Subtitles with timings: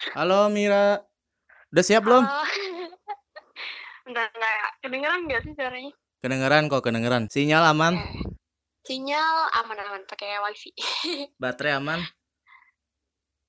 [0.00, 1.04] Halo Mira.
[1.68, 2.24] Udah siap belum?
[4.08, 4.72] Bentar, Kak.
[4.80, 5.92] Kedengeran nggak sih suaranya?
[6.24, 7.28] Kedengeran kok, kedengeran.
[7.28, 8.00] Sinyal aman?
[8.00, 8.32] Oke.
[8.88, 10.72] Sinyal aman-aman pakai wifi.
[11.42, 12.00] Baterai aman?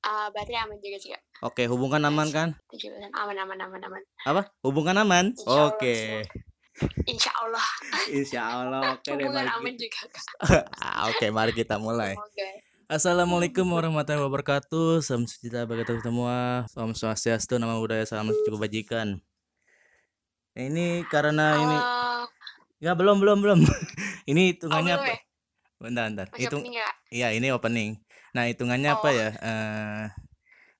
[0.02, 1.24] Eh, baterai aman juga sih, Kak.
[1.48, 2.50] Oke, hubungan aman kan?
[2.68, 4.04] 7% aman, aman, aman, aman.
[4.28, 4.52] Apa?
[4.60, 5.32] Hubungan aman?
[5.32, 5.96] Insya Oke.
[7.08, 7.68] Insya Allah.
[8.12, 8.82] Insya Allah.
[9.00, 9.88] Oke deh, Hubungan aman kita.
[9.88, 10.68] juga.
[10.84, 12.20] Ah, Oke, mari kita mulai.
[12.20, 12.50] Semoga.
[12.92, 15.00] Assalamualaikum warahmatullahi wabarakatuh.
[15.00, 16.68] Salam sejahtera bagi kita semua.
[16.68, 19.24] Salam swastiastu, nama budaya, salam cukup bajikan.
[20.60, 21.78] Ini karena ini
[22.84, 23.60] ya belum belum belum.
[24.32, 25.16] ini Oh, hitungannya belum apa?
[25.16, 25.20] ya?
[25.80, 26.28] Bentar, bentar.
[26.36, 26.90] Masih Hitung opening ya?
[27.08, 27.90] Iya, ini opening.
[28.36, 29.12] Nah, hitungannya apa Oh.
[29.16, 29.30] ya?
[29.40, 30.04] Eh,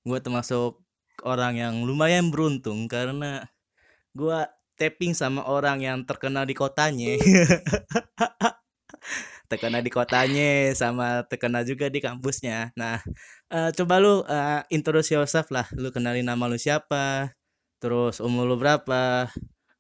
[0.04, 0.84] gue termasuk
[1.24, 3.48] orang yang lumayan beruntung karena
[4.12, 4.40] gue
[4.76, 7.16] tapping sama orang yang terkenal di kotanya.
[9.52, 12.72] terkenal di kotanya sama terkenal juga di kampusnya.
[12.80, 13.04] Nah,
[13.52, 15.68] eh, coba lu eh, introduce yourself lah.
[15.76, 17.36] Lu kenalin nama lu siapa,
[17.84, 19.28] terus umur lu berapa.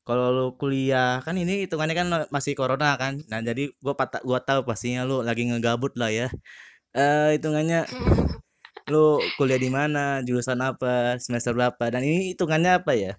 [0.07, 3.13] Kalau lu kuliah kan ini hitungannya kan masih corona kan.
[3.31, 6.27] Nah, jadi gua patah gua tahu pastinya lu lagi ngegabut lah ya.
[6.97, 7.87] Eh hitungannya
[8.91, 13.11] lu kuliah di mana, jurusan apa, semester berapa dan ini hitungannya apa ya?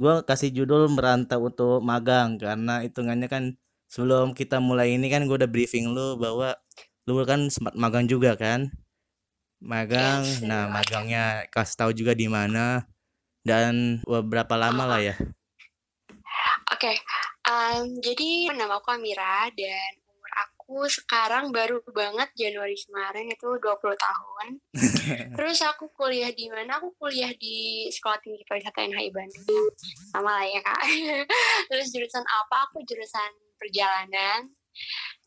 [0.00, 3.44] Gua kasih judul merantau untuk magang karena hitungannya kan
[3.90, 6.54] sebelum kita mulai ini kan gua udah briefing lu bahwa
[7.10, 8.70] lu kan sempat magang juga kan?
[9.60, 10.24] Magang.
[10.24, 12.86] Yes, Nah, magangnya kasih tahu juga di mana
[13.42, 15.16] dan berapa lama lah ya?
[16.70, 16.96] Oke,
[17.44, 23.60] em, jadi nama aku Amira dan umur aku sekarang baru banget Januari kemarin itu 20
[24.00, 24.46] tahun.
[25.36, 26.80] Terus aku kuliah di mana?
[26.80, 29.66] Aku kuliah di Sekolah Tinggi Pariwisata NHI Bandung.
[30.08, 30.82] Sama lah ya, Kak.
[31.68, 32.70] Terus jurusan apa?
[32.70, 34.48] Aku jurusan perjalanan.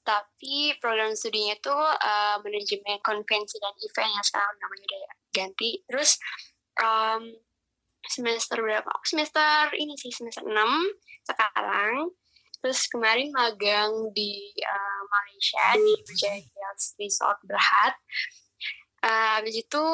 [0.03, 5.01] Tapi program studinya itu eh, manajemen konvensi dan event yang sekarang namanya udah
[5.31, 5.71] ganti.
[5.87, 6.11] Terus
[6.81, 7.23] em,
[8.09, 8.89] semester berapa?
[8.89, 10.51] Aku semester ini sih semester 6
[11.23, 12.11] sekarang.
[12.63, 17.93] Terus kemarin magang di eh, Malaysia di Berjaya Resort Berhad.
[19.03, 19.85] Eh, habis itu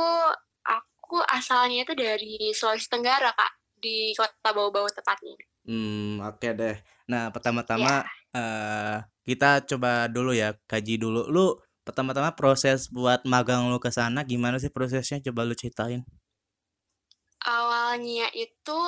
[0.66, 5.34] aku asalnya itu dari Sulawesi Tenggara kak di kota Bau-Bau tepatnya.
[5.66, 6.78] Hmm, oke deh.
[7.10, 8.98] Nah, pertama-tama eh
[9.30, 11.30] kita coba dulu ya, kaji dulu.
[11.30, 11.46] Lu
[11.86, 15.22] pertama-tama proses buat magang lu ke sana gimana sih prosesnya?
[15.22, 16.02] Coba lu ceritain.
[17.40, 18.80] Awalnya itu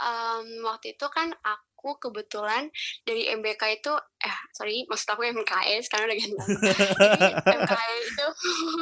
[0.00, 2.72] em, waktu itu kan aku kebetulan
[3.04, 6.36] dari MBK itu eh sorry maksud aku MKS karena udah ganti.
[7.12, 8.26] Jadi MKI itu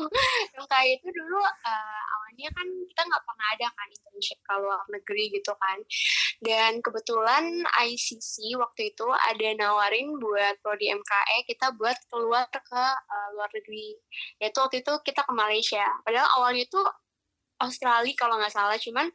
[0.62, 5.24] MKI itu dulu eh, awalnya kan kita nggak pernah ada kan internship ke luar negeri
[5.36, 5.78] gitu kan.
[6.40, 13.28] Dan kebetulan ICC waktu itu ada nawarin buat prodi MKE kita buat keluar ke eh,
[13.36, 14.00] luar negeri.
[14.40, 15.84] Yaitu waktu itu kita ke Malaysia.
[16.06, 16.80] Padahal awalnya itu
[17.60, 18.78] Australia kalau nggak salah.
[18.80, 19.06] Cuman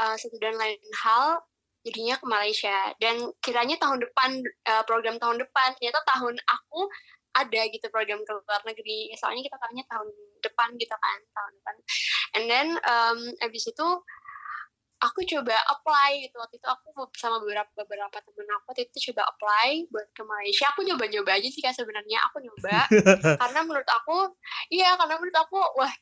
[0.00, 1.42] eh, satu dan lain hal
[1.84, 2.76] jadinya ke Malaysia.
[2.98, 5.78] Dan kiranya tahun depan eh, program tahun depan.
[5.78, 6.80] Ternyata tahun aku
[7.34, 9.10] ada gitu program ke luar negeri.
[9.18, 10.08] Soalnya kita tahunya tahun
[10.42, 11.74] depan gitu kan tahun depan.
[12.34, 13.88] And then um, abis itu
[15.02, 16.36] aku coba apply gitu.
[16.40, 20.70] Waktu itu aku bersama beberapa beberapa temen aku waktu itu coba apply buat ke Malaysia.
[20.72, 22.18] Aku nyoba nyoba aja sih kan sebenarnya.
[22.32, 22.88] Aku nyoba.
[23.42, 24.32] Karena menurut aku
[24.72, 25.92] iya karena menurut aku wah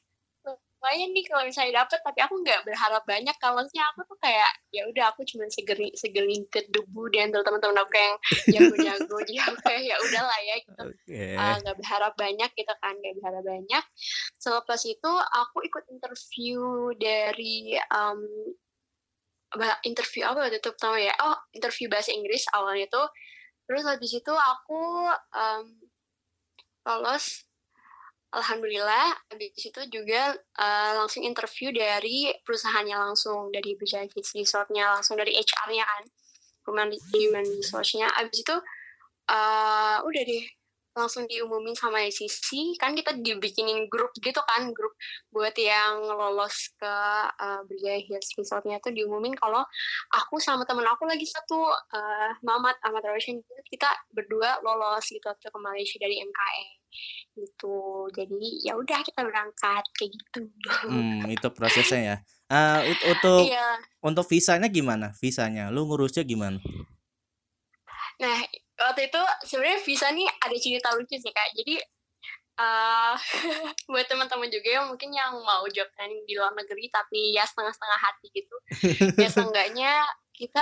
[0.82, 4.50] lumayan nih kalau misalnya dapet tapi aku nggak berharap banyak kalau sih aku tuh kayak
[4.74, 8.14] ya udah aku cuma segeri segelintir debu di antara teman-teman aku yang
[8.50, 9.16] jago-jago.
[9.22, 10.84] Jadi aku kayak ya udahlah ya gitu.
[11.38, 13.84] Ah, nggak berharap banyak gitu kan nggak berharap banyak.
[14.42, 18.20] Selepas itu aku ikut interview dari um,
[19.86, 21.14] interview apa waktu itu pertama ya?
[21.22, 23.06] Oh interview bahasa Inggris awalnya tuh.
[23.70, 24.82] Terus habis itu aku
[25.30, 25.64] um,
[26.90, 27.46] lolos
[28.32, 35.36] Alhamdulillah habis itu juga uh, langsung interview dari perusahaannya langsung dari Kids Resortnya langsung dari
[35.36, 36.04] HR-nya kan
[36.64, 38.08] human human resource-nya.
[38.16, 38.56] Habis itu
[39.28, 40.44] uh, udah deh
[40.92, 44.92] langsung diumumin sama ICC kan kita dibikinin grup gitu kan grup
[45.32, 46.94] buat yang lolos ke
[47.32, 49.64] uh, Berjaya Hills Resortnya tuh diumumin kalau
[50.12, 53.40] aku sama temen aku lagi satu uh, Mamat Ahmad Roshan
[53.72, 56.66] kita berdua lolos gitu waktu ke Malaysia dari MKE
[57.32, 60.40] gitu jadi ya udah kita berangkat kayak gitu
[60.84, 62.16] Hmm, itu prosesnya ya.
[62.84, 65.16] Ut- untuk iya untuk visanya gimana?
[65.16, 66.60] Visanya, lu ngurusnya gimana?
[68.20, 68.38] nah
[68.90, 71.48] waktu itu sebenarnya visa nih ada cerita lucu sih kak.
[71.58, 71.74] Jadi
[72.52, 73.14] eh
[73.90, 78.00] buat teman-teman juga yang mungkin yang mau job training di luar negeri tapi ya setengah-setengah
[78.04, 78.56] hati gitu
[79.24, 80.04] ya seenggaknya
[80.36, 80.60] kita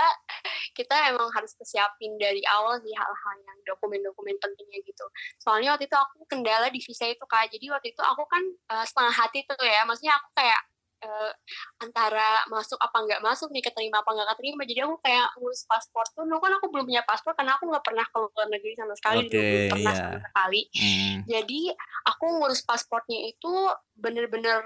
[0.75, 5.07] kita emang harus kesiapin dari awal sih hal-hal yang dokumen-dokumen pentingnya gitu.
[5.39, 7.49] Soalnya waktu itu aku kendala di visa itu kak.
[7.55, 9.87] Jadi waktu itu aku kan eh, setengah hati tuh ya.
[9.87, 10.61] Maksudnya aku kayak
[11.05, 11.33] uh,
[11.81, 16.05] antara masuk apa nggak masuk nih keterima apa nggak keterima jadi aku kayak ngurus paspor
[16.13, 18.95] tuh dulu kan aku belum punya paspor karena aku nggak pernah ke luar negeri sama
[18.97, 20.01] sekali Oke, belum pernah iya.
[20.01, 21.17] sama sekali Hmm.
[21.27, 21.61] jadi
[22.07, 23.53] aku ngurus pasportnya itu
[23.99, 24.61] bener-bener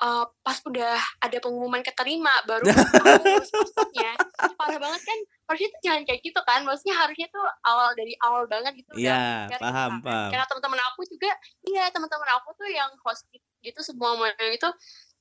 [0.00, 2.72] uh, pas udah ada pengumuman keterima baru aku
[3.24, 4.12] ngurus pasportnya
[4.56, 5.18] parah banget kan
[5.50, 9.00] harusnya tuh jangan kayak gitu kan maksudnya harusnya tuh awal dari awal banget gitu udah
[9.02, 10.06] Iya, prepare paham, gitu kan.
[10.06, 10.30] paham.
[10.30, 11.30] karena teman-teman aku juga
[11.66, 13.24] iya teman-teman aku tuh yang host
[13.60, 14.68] gitu semua itu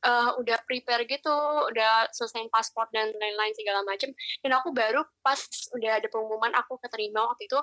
[0.06, 1.34] uh, udah prepare gitu
[1.72, 4.12] udah selesaiin paspor dan lain-lain segala macem.
[4.44, 5.40] Dan aku baru pas
[5.76, 7.60] udah ada pengumuman aku keterima waktu itu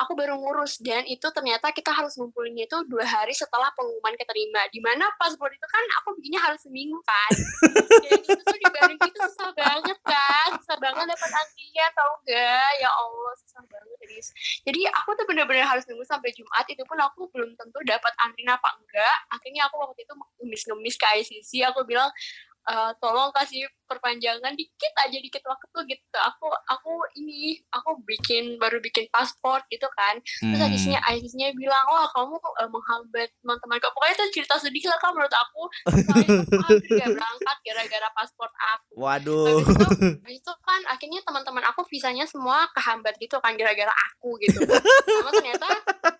[0.00, 0.80] aku baru ngurus.
[0.80, 4.64] Dan itu ternyata kita harus ngumpulinnya itu dua hari setelah pengumuman keterima.
[4.72, 7.32] Di mana paspor itu kan aku bikinnya harus seminggu kan.
[8.08, 10.48] Dan itu tuh dibanding itu susah banget kan.
[10.60, 14.16] Susah banget dapat antrian tau gak ya Allah susah banget jadi
[14.64, 16.64] jadi aku tuh bener-bener harus nunggu sampai Jumat.
[16.66, 19.16] Itu pun aku belum tentu dapat antrian apa enggak.
[19.30, 22.08] Akhirnya aku waktu itu ngemis-ngemis ke ICC aku bilang
[22.68, 28.78] "Eh, tolong kasih perpanjangan dikit aja dikit waktu gitu aku aku ini aku bikin baru
[28.78, 30.70] bikin paspor gitu kan terus Hmm.
[30.70, 35.10] ICC-nya ICC-nya bilang wah kamu eh, menghambat teman-teman kamu pokoknya itu cerita sedih lah kan
[35.10, 39.64] menurut aku hampir gak berangkat gara-gara paspor aku Waduh.
[39.64, 39.86] Habis itu,
[40.22, 44.60] habis itu kan akhirnya teman-teman aku visanya semua kehambat gitu kan gara-gara aku gitu.
[44.60, 45.66] Sama ternyata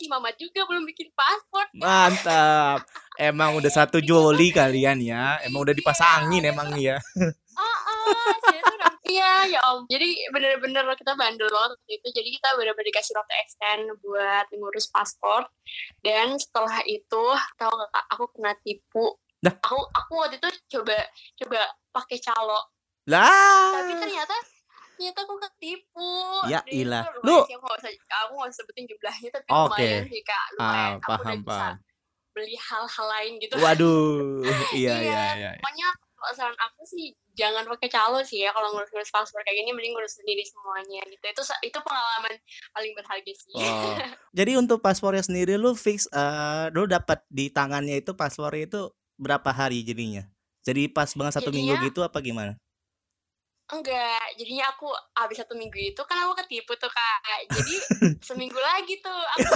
[0.01, 1.69] si Mamat juga belum bikin paspor.
[1.77, 2.89] Mantap.
[3.21, 5.37] Emang udah satu joli kalian ya.
[5.45, 6.97] Emang udah dipasangin emang ya.
[6.97, 9.85] Tuh orang- Iya, ya om.
[9.91, 12.09] Jadi bener-bener kita bandel banget waktu itu.
[12.15, 15.51] Jadi kita bener-bener dikasih waktu extend buat ngurus paspor.
[16.01, 17.25] Dan setelah itu,
[17.59, 19.19] tahu nggak kak, aku kena tipu.
[19.43, 19.53] Dah.
[19.67, 20.97] Aku aku waktu itu coba
[21.43, 22.61] coba pakai calo.
[23.11, 23.83] Lah.
[23.83, 24.37] Tapi ternyata
[24.95, 26.13] ternyata aku ketipu.
[26.47, 27.05] Ya ilah.
[27.27, 27.91] Lu- aku usah
[28.31, 29.75] usah sebutin jumlahnya tapi Oke.
[29.75, 30.45] lumayan sih kak.
[30.55, 30.71] Lumayan.
[30.71, 31.75] Ah, aku udah paham, bisa paham.
[32.31, 33.55] Beli hal-hal lain gitu.
[33.59, 34.43] Waduh.
[34.77, 35.51] Iya, Iya, iya, iya.
[35.59, 35.89] Pokoknya
[36.21, 39.97] kalau saran aku sih jangan pakai calo sih ya kalau ngurus-ngurus paspor kayak gini mending
[39.97, 41.25] ngurus sendiri semuanya gitu.
[41.25, 42.35] Itu itu pengalaman
[42.71, 43.53] paling berharga sih.
[43.57, 43.97] Oh.
[44.39, 48.81] Jadi untuk paspornya sendiri lu fix eh lu dapat di tangannya itu paspornya itu
[49.17, 50.23] berapa hari jadinya?
[50.61, 52.53] Jadi pas banget satu minggu Jadinya- gitu apa gimana?
[53.71, 57.21] Enggak, jadinya aku habis satu minggu itu kan aku ketipu tuh kak.
[57.55, 57.75] Jadi
[58.29, 59.53] seminggu lagi tuh aku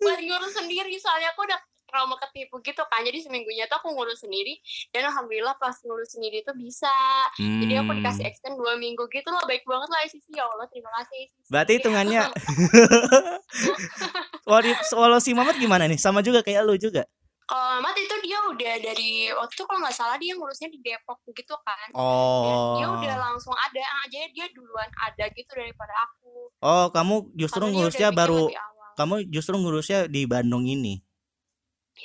[0.00, 3.04] buat ngurus sendiri soalnya aku udah trauma ketipu gitu kan.
[3.04, 4.56] Jadi seminggunya tuh aku ngurus sendiri
[4.88, 6.88] dan alhamdulillah pas ngurus sendiri tuh bisa.
[7.36, 8.00] Jadi aku Hmm.
[8.00, 11.46] dikasih extend dua minggu gitu loh baik banget lah ICC ya Allah terima kasih ICC.
[11.52, 12.22] Berarti hitungannya
[14.96, 16.00] walau si Mamat gimana nih?
[16.00, 17.04] Sama juga kayak lu juga.
[17.42, 21.18] Kalau Mamat itu dia udah dari waktu itu kalau nggak salah dia ngurusnya di Depok
[21.34, 21.88] gitu kan.
[21.90, 22.74] Dan Oh.
[22.78, 26.48] dia udah langsung ada aja dia duluan ada gitu daripada aku.
[26.62, 28.42] Oh, kamu justru Karena ngurusnya baru
[28.94, 31.02] kamu justru ngurusnya di Bandung ini.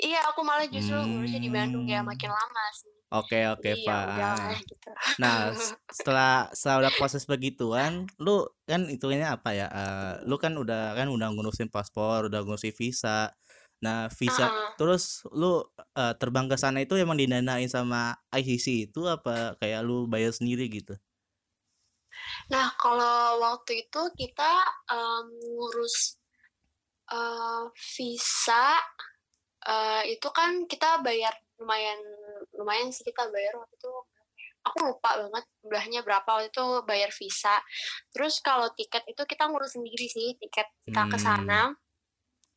[0.04, 2.10] Iya, aku malah justru ngurusnya di Bandung ya Hmm.
[2.12, 2.92] makin lama sih.
[3.08, 4.68] Oke, oke, Jadi ya udahlah Pak.
[4.68, 4.90] gitu.
[5.24, 5.38] Nah,
[5.96, 9.68] setelah setelah udah proses begituan, lu kan itunya apa ya?
[9.72, 13.32] eh, lu kan udah kan udah ngurusin paspor, udah ngurusin visa.
[13.86, 14.70] Nah, visa Heeh.
[14.78, 15.62] terus lu
[15.98, 20.66] eh, terbang ke sana itu emang didanain sama ICC itu apa kayak lu bayar sendiri
[20.70, 20.98] gitu?
[22.52, 24.52] Nah, kalau waktu itu kita
[24.92, 26.20] em, ngurus
[27.12, 27.64] eh,
[27.96, 28.66] visa
[29.68, 32.00] eh, itu kan kita bayar lumayan
[32.58, 33.92] lumayan sih kita bayar waktu itu
[34.68, 37.56] aku lupa banget jumlahnya berapa waktu itu bayar visa.
[38.14, 41.24] Terus kalau tiket itu kita ngurus sendiri sih tiket kita ke Hmm.
[41.28, 41.62] sana.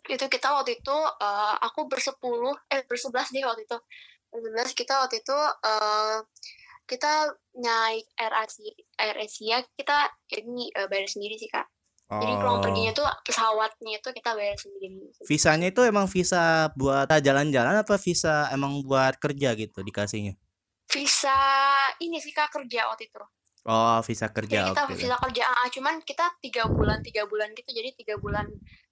[0.09, 3.79] Itu kita waktu itu eh, aku bersepuluh eh bersebelas deh waktu itu.
[4.31, 6.19] Bersebelas kita waktu itu eh,
[6.89, 7.13] kita
[7.61, 11.67] naik Air Asia, Air Asia kita ini eh, bayar sendiri sih kak.
[12.11, 12.63] Jadi pulang Oh.
[12.67, 14.99] perginya tuh pesawatnya itu kita bayar sendiri.
[15.31, 20.35] Visanya itu emang visa buat jalan-jalan apa visa emang buat kerja gitu dikasihnya?
[20.91, 21.39] Visa
[22.03, 23.23] ini sih kak kerja waktu itu.
[23.63, 24.95] Oh, visa Jadi kerja kita oke.
[24.99, 27.71] visa kerja, ah, cuman kita tiga bulan tiga bulan gitu.
[27.71, 28.49] Jadi tiga bulan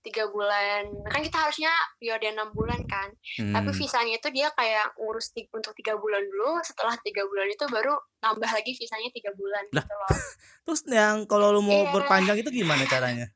[0.08, 3.12] tiga bulan kan kita harusnya periode enam bulan kan.
[3.36, 3.76] Tapi Hmm.
[3.76, 6.56] visanya itu dia kayak ngurus ti- untuk tiga bulan dulu.
[6.60, 9.84] Setelah tiga bulan itu baru nambah lagi visanya tiga bulan Lah.
[9.84, 10.08] gitu loh.
[10.64, 11.92] Terus yang kalau lu mau Iya.
[11.92, 13.28] berpanjang itu gimana caranya?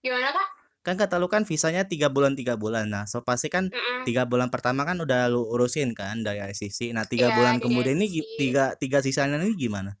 [0.00, 0.48] Gimana kak?
[0.80, 2.88] Kan kata lu kan visanya tiga bulan tiga bulan.
[2.88, 3.68] Nah, so pasti kan
[4.02, 6.96] tiga bulan pertama kan udah lu urusin kan dari ICC.
[6.96, 9.92] Nah, tiga Iya, bulan kemudian ini tiga tiga sisanya ini gimana?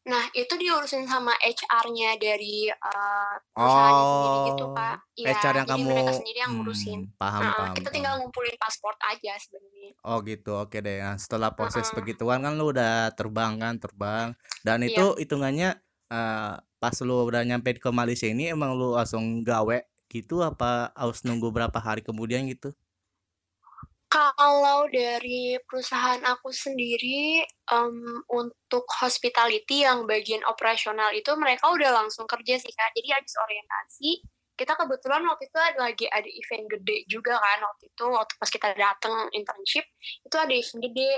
[0.00, 4.96] Nah, itu diurusin sama HR-nya dari uh, perusahaannya sendiri gitu, Oh, Kak.
[5.12, 7.00] Iya, HR yang jadi kamu mereka sendiri yang ngurusin.
[7.04, 7.74] hmm, paham Nah, paham.
[7.76, 7.94] kita paham.
[8.00, 9.92] tinggal ngumpulin paspor aja sebenarnya.
[10.00, 10.98] Oh gitu, oke deh.
[11.04, 11.96] Nah, setelah proses Heeh.
[12.00, 14.28] begituan kan lu udah terbang kan, terbang.
[14.64, 15.76] Dan itu hitungannya
[16.08, 21.22] eh, pas lu udah nyampe ke Malaysia ini emang lu langsung gawe gitu apa harus
[21.22, 22.72] nunggu berapa hari kemudian gitu?
[24.10, 32.26] Kalau dari perusahaan aku sendiri, um, untuk hospitality yang bagian operasional itu mereka udah langsung
[32.26, 32.90] kerja sih Kak.
[32.98, 34.10] Jadi habis orientasi,
[34.60, 38.50] kita kebetulan waktu itu ada lagi ada event gede juga kan waktu itu waktu pas
[38.52, 39.88] kita datang internship
[40.20, 41.10] itu ada event gede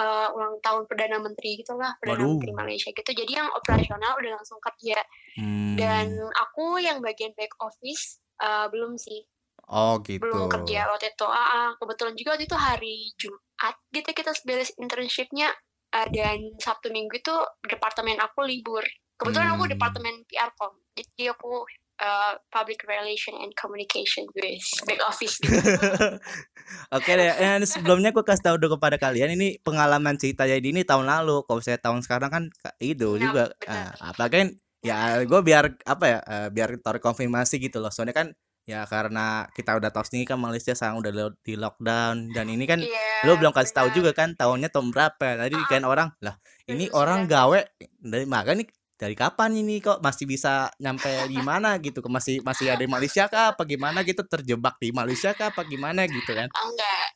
[0.00, 2.32] uh, ulang tahun perdana menteri gitulah perdana Waduh.
[2.40, 4.96] menteri Malaysia gitu jadi yang operasional udah langsung kerja
[5.32, 5.80] Hmm.
[5.80, 9.24] dan aku yang bagian back office uh, belum sih
[9.72, 10.20] Oh gitu.
[10.20, 11.68] belum kerja waktu itu ah, ah.
[11.80, 15.48] kebetulan juga waktu itu hari Jumat gitu kita beres internshipnya
[15.96, 17.32] uh, dan Sabtu Minggu itu
[17.64, 18.84] departemen aku libur
[19.16, 19.72] kebetulan aku Hmm.
[19.72, 21.64] departemen PR com jadi aku
[22.04, 25.56] uh, public relation and communication guys back office gitu.
[26.96, 30.84] Oke deh, eh, sebelumnya gue kasih tahu dulu kepada kalian ini pengalaman cerita jadi ini
[30.84, 31.44] tahun lalu.
[31.48, 33.42] Kalau saya tahun sekarang kan ka- itu Nah, juga.
[33.64, 34.48] Nah, apalagi kan
[34.82, 36.18] ya gue biar apa ya
[36.52, 37.88] biar terkonfirmasi gitu loh.
[37.88, 38.28] Soalnya kan
[38.62, 42.30] ya karena kita udah tahu sendiri kan Malaysia sekarang udah di lockdown.
[42.30, 45.26] Dan ini kan Iya, lo belum kasih tahu juga kan tahunnya tahun berapa.
[45.38, 46.34] Tadi Ah, kan orang lah
[46.70, 46.94] ini 2019.
[46.94, 47.60] orang gawe
[48.02, 48.68] dari mana nih?
[48.98, 49.82] Dari kapan ini?
[49.82, 51.98] Kok masih bisa nyampe di mana gitu?
[52.06, 53.50] Masih masih ada di Malaysia kah?
[53.50, 54.22] Apa gimana gitu?
[54.22, 55.50] Terjebak di Malaysia kah?
[55.50, 56.06] Apa gimana?
[56.06, 56.46] Gitu kan.
[56.46, 57.06] Enggak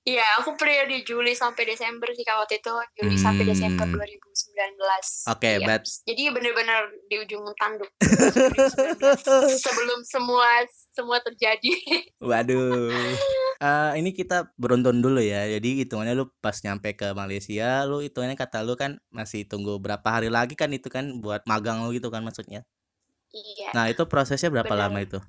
[0.00, 3.94] Iya, aku periode Juli sampai Desember sih kalau waktu itu Juli sampai Desember Hmm.
[3.94, 5.28] 2019.
[5.28, 5.66] Oke, Iya.
[5.68, 5.84] bet.
[6.02, 9.60] Jadi benar-benar di ujung tanduk 2019.
[9.64, 10.48] sebelum semua
[10.90, 11.72] semua terjadi.
[12.18, 12.88] Waduh.
[13.60, 15.44] Eh, ini kita beruntun dulu ya.
[15.44, 20.00] Jadi hitungannya lu pas nyampe ke Malaysia, lu hitungannya kata lu kan masih tunggu berapa
[20.08, 22.64] hari lagi kan itu kan buat magang lu gitu kan maksudnya.
[23.30, 23.68] iya.
[23.76, 24.88] Nah, itu prosesnya berapa Benar.
[24.88, 25.20] lama itu?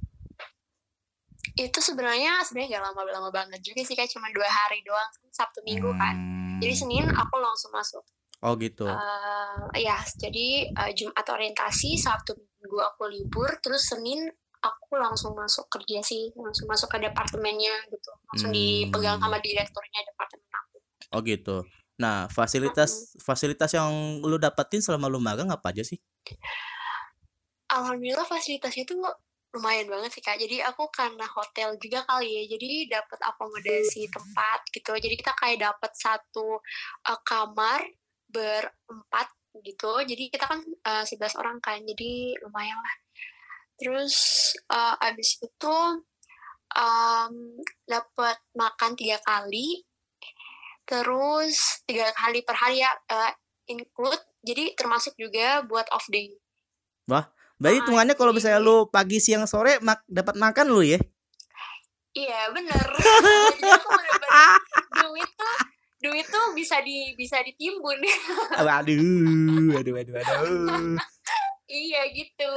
[1.58, 5.92] Itu sebenarnya sebenarnya gak lama-lama banget juga sih kayak cuma dua hari doang Sabtu Minggu
[5.98, 6.16] kan.
[6.62, 6.82] Jadi Hmm.
[6.86, 8.04] Senin aku langsung masuk.
[8.42, 8.90] Oh gitu.
[8.90, 14.26] Eh ya, jadi eh, Jumat orientasi, Sabtu Minggu aku libur, terus Senin
[14.62, 19.26] aku langsung masuk kerja sih, langsung masuk ke departemennya gitu, langsung dipegang Hmm.
[19.26, 20.78] sama direkturnya departemen aku.
[21.14, 21.66] Oh gitu.
[21.98, 25.98] Nah, fasilitas fasilitas yang lu dapetin selama lu magang apa aja sih?
[27.72, 29.02] Alhamdulillah fasilitasnya tuh
[29.52, 30.40] lumayan banget sih kak.
[30.40, 34.96] Jadi aku karena hotel juga kali ya, jadi dapat akomodasi tempat gitu.
[34.96, 36.60] Jadi kita kayak dapat satu
[37.08, 37.84] eh, kamar
[38.32, 39.28] berempat
[39.60, 39.92] gitu.
[40.08, 42.96] Jadi kita kan eh, 11 orang kan, jadi lumayan lah.
[43.76, 44.16] Terus
[44.72, 45.76] eh, abis itu
[46.80, 47.34] em,
[47.84, 49.84] dapat makan tiga kali,
[50.88, 53.36] terus tiga kali per hari ya eh,
[53.68, 54.24] include.
[54.42, 56.32] Jadi termasuk juga buat off day.
[57.62, 60.98] Berarti Ah, hitungannya kalau misalnya jadi- lu pagi siang sore mak dapat makan lu ya?
[62.12, 62.86] Iya bener.
[62.92, 64.60] Jadi aku bener-bener
[65.00, 65.56] duit tuh
[66.02, 68.02] duit tuh bisa di bisa ditimbun.
[68.68, 68.98] Waduh,
[69.72, 70.98] waduh, waduh, waduh.
[71.70, 72.52] iya gitu.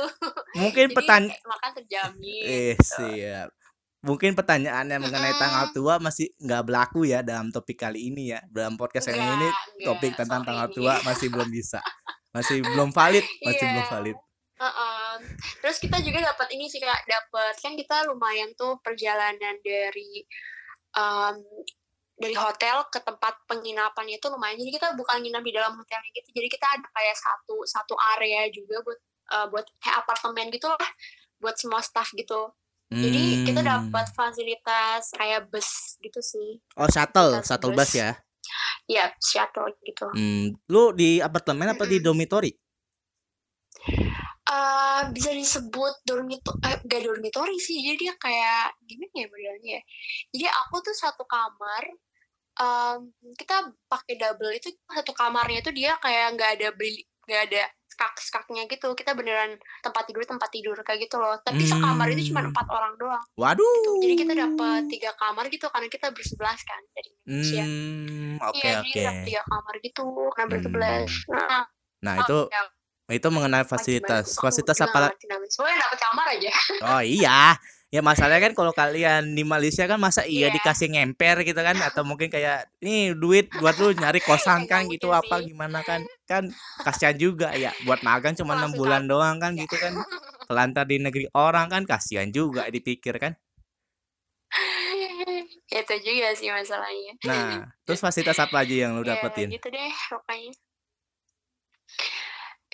[0.59, 2.43] Mungkin kayak makan terjamin.
[2.43, 3.53] Eh siap.
[4.01, 5.77] Mungkin pertanyaannya mengenai tanggal Mm-mm.
[5.77, 8.41] tua masih nggak berlaku ya dalam topik kali ini ya.
[8.49, 9.49] Dalam podcast yang ini
[9.81, 11.79] topik tentang tanggal tua masih belum bisa.
[12.35, 13.71] Masih belum valid, masih Iya.
[13.71, 14.17] belum valid.
[14.55, 15.13] Heeh.
[15.61, 20.23] Terus kita juga dapat ini sih kak, dapat kan kita lumayan tuh perjalanan dari
[20.95, 21.37] em,
[22.15, 24.55] dari hotel ke tempat penginapan itu lumayan.
[24.55, 26.31] Jadi kita bukan nginap di dalam hotelnya gitu.
[26.31, 29.01] Jadi kita ada kayak satu satu area juga buat
[29.35, 30.91] eh, buat kayak apartemen gitu lah,
[31.43, 32.55] buat semua staff gitu.
[32.95, 33.91] Jadi kita Hmm.
[33.91, 36.63] dapat fasilitas kayak bus gitu sih.
[36.79, 37.91] Oh shuttle, fasilitas shuttle bus.
[37.91, 38.11] bus ya.
[38.87, 40.07] Ya, shuttle gitu.
[40.15, 42.55] Hmm, lu di apartemen apa di dormitory?
[44.55, 49.83] Eh bisa disebut dormitory, eh, gak dormitory sih, jadi dia kayak gimana ya modelnya ya.
[50.31, 51.83] Jadi aku tuh satu kamar,
[52.55, 52.99] em,
[53.35, 53.57] kita
[53.91, 58.95] pakai double itu satu kamarnya tuh dia kayak nggak ada beli, nggak ada skak-skaknya gitu.
[58.95, 61.35] Kita beneran tempat tidur tempat tidur kayak gitu loh.
[61.43, 62.51] Tapi sekamar itu cuma Hmm.
[62.55, 63.25] empat orang doang.
[63.35, 63.63] Waduh.
[63.65, 63.91] Gitu.
[64.07, 67.65] Jadi kita dapat tiga kamar gitu karena kita bersebelas kan dari Indonesia.
[67.65, 68.91] Hmm, oke Iya, oke.
[68.95, 70.53] jadi tiga kamar gitu karena Hmm.
[70.53, 71.11] bersebelas.
[71.31, 71.65] Nah,
[72.05, 72.63] Nah, itu ya,
[73.07, 74.33] itu mengenai fasilitas.
[74.35, 75.13] Fasilitas apa?
[75.47, 76.53] Soalnya dapat kamar aja.
[76.89, 77.57] Oh iya.
[77.93, 80.57] Ya masalahnya kan kalau kalian di Malaysia kan masa iya Iya.
[80.59, 84.83] dikasih ngemper gitu kan atau mungkin kayak nih duit buat lu nyari kosan Nggak kan
[84.91, 85.55] gitu apa sih.
[85.55, 86.51] gimana kan kan
[86.83, 89.63] kasihan juga ya buat magang cuma enam bulan doang kan Ya.
[89.63, 89.95] gitu kan
[90.51, 93.39] kelantar di negeri orang kan kasihan juga dipikir kan
[95.71, 97.13] itu juga sih masalahnya.
[97.27, 100.51] nah terus fasilitas apa aja yang lu Ya, dapetin gitu deh pokoknya.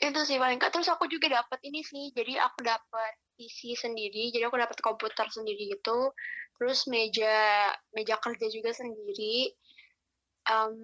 [0.00, 0.57] Itu sih paling.
[0.57, 2.09] Terus aku juga dapat ini sih.
[2.16, 4.33] Jadi aku dapat PC sendiri.
[4.33, 6.11] Jadi aku dapat komputer sendiri gitu.
[6.57, 9.52] Terus meja meja kerja juga sendiri.
[10.49, 10.75] Em,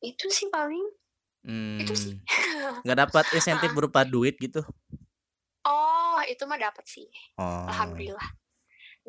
[0.00, 0.86] itu sih paling.
[1.82, 2.14] Itu sih.
[2.14, 4.60] hmm, nggak dapat insentif berupa duit gitu
[5.64, 7.04] Oh, itu mah dapat sih.
[7.36, 8.39] oh Alhamdulillah.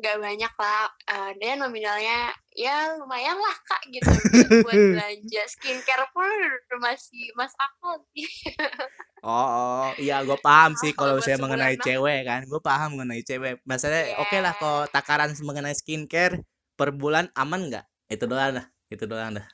[0.02, 0.90] Gak banyak lah.
[1.06, 4.10] Eh, dan nominalnya ya lumayan lah kak gitu
[4.60, 6.28] buat belanja skincare pun
[6.84, 8.28] masih mas akal sih
[9.22, 13.62] Oh, oh, iya gue paham sih kalau saya mengenai cewek kan, gue paham mengenai cewek.
[13.62, 16.42] Maksudnya oke lah ya kalau takaran mengenai skincare
[16.74, 17.86] per bulan aman nggak?
[18.10, 19.46] Itu doang dah, itu doang dah.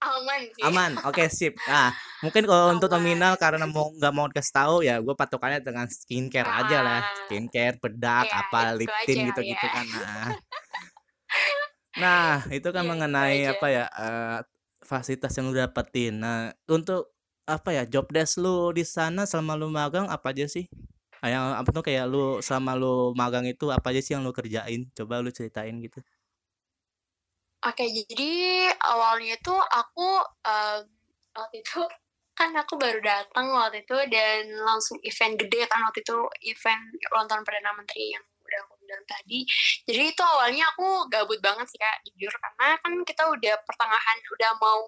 [0.00, 1.54] Aman sih Aman, oke sip.
[1.68, 5.60] Nah, mungkin kalau untuk aman nominal karena mau nggak mau kasih tahu ya, gue patokannya
[5.64, 7.00] dengan skincare aja lah.
[7.04, 9.86] ah Skincare, bedak, ya apa itu lip tint ya gitu-gitu kan.
[11.96, 14.38] Nah, nah itu kan ya itu mengenai aja apa ya eh,
[14.84, 16.20] fasilitas yang lu dapetin.
[16.20, 17.12] Nah, untuk
[17.48, 20.68] apa ya job desk lu di sana selama lu magang apa aja sih?
[21.24, 24.32] Ah, Yang apa tuh kayak lu selama lu magang itu apa aja sih yang lu
[24.36, 24.88] kerjain?
[24.92, 25.98] Coba lu ceritain gitu.
[27.66, 28.30] Oke, jadi
[28.78, 30.08] awalnya itu aku
[30.46, 30.86] em,
[31.34, 31.82] waktu itu
[32.38, 36.18] kan aku baru datang waktu itu dan langsung event gede kan waktu itu
[36.52, 39.42] event ulang perdana menteri yang udah aku bilang tadi.
[39.88, 44.50] Jadi itu awalnya aku gabut banget sih kak, jujur karena kan kita udah pertengahan udah
[44.62, 44.80] mau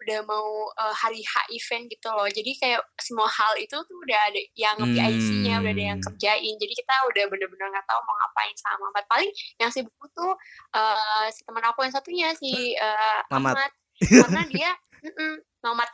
[0.00, 2.24] udah mau eh, hari H event gitu loh.
[2.26, 6.06] Jadi kayak semua hal itu tuh udah ada yang nge-PIC-nya, udah ada yang Hmm.
[6.10, 6.54] kerjain.
[6.56, 9.04] Jadi kita udah bener-bener nggak tahu mau ngapain sama Mamat.
[9.06, 9.30] Paling
[9.60, 10.32] yang sibuk tuh
[10.72, 13.54] eh, si teman aku yang satunya si eh, Mamat.
[13.56, 14.70] Ahmad karena dia
[15.04, 15.90] mm-mm, Mamat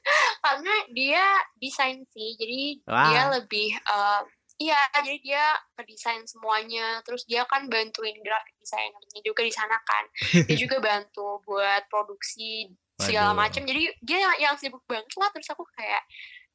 [0.44, 1.24] karena dia
[1.56, 3.40] desain sih jadi dia Wah.
[3.40, 4.20] lebih eh,
[4.56, 5.44] iya jadi dia
[5.76, 10.04] ngedesain semuanya terus dia kan bantuin graphic designernya juga di sana kan
[10.48, 15.48] dia juga bantu buat produksi segala macam jadi dia yang, yang sibuk banget lah terus
[15.52, 16.00] aku kayak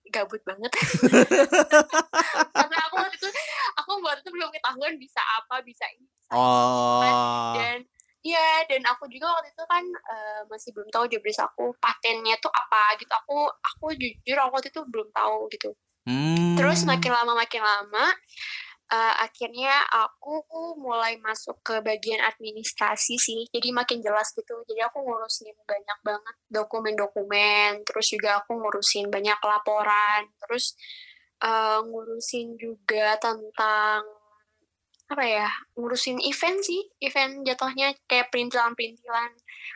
[0.10, 0.72] gabut banget.
[2.58, 3.30] Karena aku waktu itu
[3.78, 7.14] aku waktu itu belum ketahuan bisa apa bisa ini bisa itu kan.
[7.14, 7.54] Oh.
[7.54, 7.78] dan
[8.22, 12.36] iya dan aku juga waktu itu kan eh, masih belum tahu job desk aku patennya
[12.42, 13.14] tuh apa gitu.
[13.26, 15.70] Aku aku jujur aku waktu itu belum tahu gitu.
[16.58, 16.98] Terus Hmm.
[16.98, 18.06] makin lama makin lama
[18.92, 20.44] eh, akhirnya aku
[20.76, 26.36] mulai masuk ke bagian administrasi sih jadi makin jelas gitu jadi aku ngurusin banyak banget
[26.52, 30.76] dokumen-dokumen terus juga aku ngurusin banyak laporan terus
[31.40, 34.04] eh, ngurusin juga tentang
[35.12, 39.32] apa ya ngurusin event sih event jatuhnya kayak perintilan-perintilan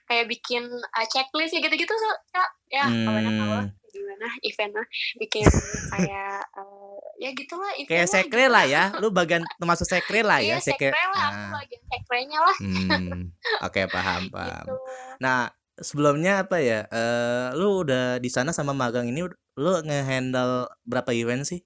[0.07, 2.49] kayak bikin uh, checklist ya gitu-gitu so, Kak.
[2.71, 3.84] ya lah Hmm.
[4.05, 4.83] Kayak gimana eventnya
[5.17, 5.45] bikin
[5.89, 8.83] kayak uh, ya gitulah Kayak event lah sekre gitu lah ya.
[8.99, 10.91] Lu bagian termasuk sekre lah ya, iya sekre.
[10.91, 11.51] sekre lah aku Ah.
[11.55, 13.21] bagian sekrenya lah Hmm.
[13.61, 14.63] Oke, paham, paham.
[14.63, 14.75] gitu
[15.17, 16.85] Nah, sebelumnya apa ya?
[16.85, 21.63] Eh, lu udah di sana sama magang ini lu ngehandle berapa event sih?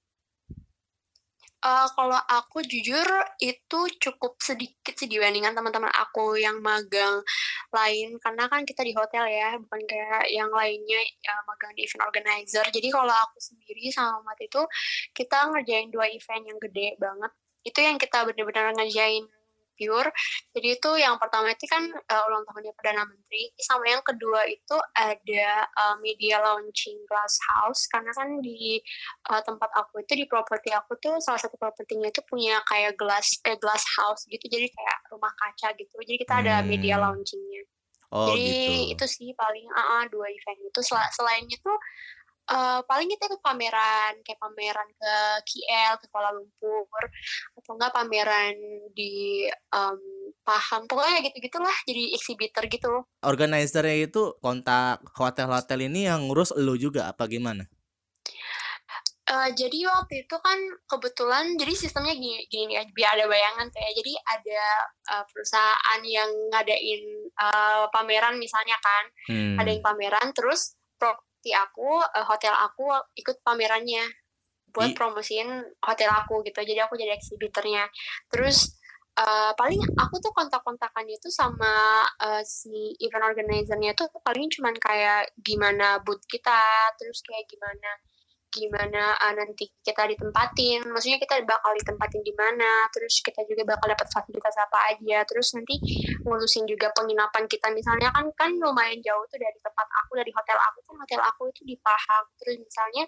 [1.59, 3.03] Eh, kalau aku jujur
[3.43, 7.19] itu cukup sedikit sih dibandingkan teman-teman aku yang magang
[7.75, 8.15] lain.
[8.23, 12.63] Karena kan kita di hotel ya bukan kayak yang lainnya ya, magang di event organizer.
[12.71, 14.63] Jadi kalau aku sendiri sama Mat itu
[15.11, 17.31] kita ngerjain dua event yang gede banget.
[17.67, 19.27] Itu yang kita benar-benar ngerjain
[19.79, 20.11] pure.
[20.51, 23.55] Jadi itu yang pertama itu kan eh, ulang tahunnya perdana menteri.
[23.63, 28.83] Sama yang kedua itu ada eh, media launching glass house karena kan di
[29.31, 33.39] uh, tempat aku itu di properti aku tuh salah satu propertinya itu punya kayak glass
[33.47, 34.43] eh glass house gitu.
[34.51, 35.95] Jadi kayak rumah kaca gitu.
[36.03, 37.15] Jadi kita ada media Hmm.
[37.15, 37.63] launchingnya.
[38.09, 38.73] Oh, jadi gitu.
[38.97, 40.79] itu sih paling ah ah, dua event itu.
[40.81, 41.71] Sel- selain itu
[42.49, 45.13] uh, paling kita ikut pameran kayak pameran ke
[45.45, 46.85] KL ke Kuala Lumpur
[47.57, 48.55] atau enggak pameran
[48.93, 49.99] di um,
[50.43, 56.73] Pahang pokoknya gitu gitulah jadi exhibitor gitu Organizernya itu kontak hotel-hotel ini yang ngurus lu
[56.73, 57.69] juga apa gimana?
[59.29, 60.57] Eh, jadi waktu itu kan
[60.89, 66.31] kebetulan jadi sistemnya gini, gini ya biar ada bayangan ya jadi ada eh, perusahaan yang
[66.49, 69.03] ngadain eh, pameran misalnya kan
[69.61, 69.69] ada Hmm.
[69.69, 70.73] yang pameran terus
[71.39, 72.83] properti aku eh, hotel aku
[73.15, 74.03] ikut pamerannya
[74.75, 75.49] buat I- promosiin
[75.79, 76.59] hotel aku gitu.
[76.61, 77.87] Jadi aku jadi eksibitornya
[78.27, 78.75] terus
[79.15, 85.31] eh, paling aku tuh kontak-kontakannya itu sama eh, si event organizernya tuh paling cuman kayak
[85.39, 87.89] gimana booth kita terus kayak gimana
[88.49, 90.85] gimana uh, nanti kita ditempatin.
[90.89, 95.23] Maksudnya kita bakal ditempatin di mana terus kita juga bakal dapat fasilitas apa aja.
[95.29, 95.75] Terus nanti
[96.25, 97.69] ngurusin juga penginapan kita.
[97.71, 101.41] Misalnya kan kan lumayan jauh tuh dari tempat aku dari hotel aku kan hotel aku
[101.53, 102.25] itu di Pahang.
[102.41, 103.03] Terus misalnya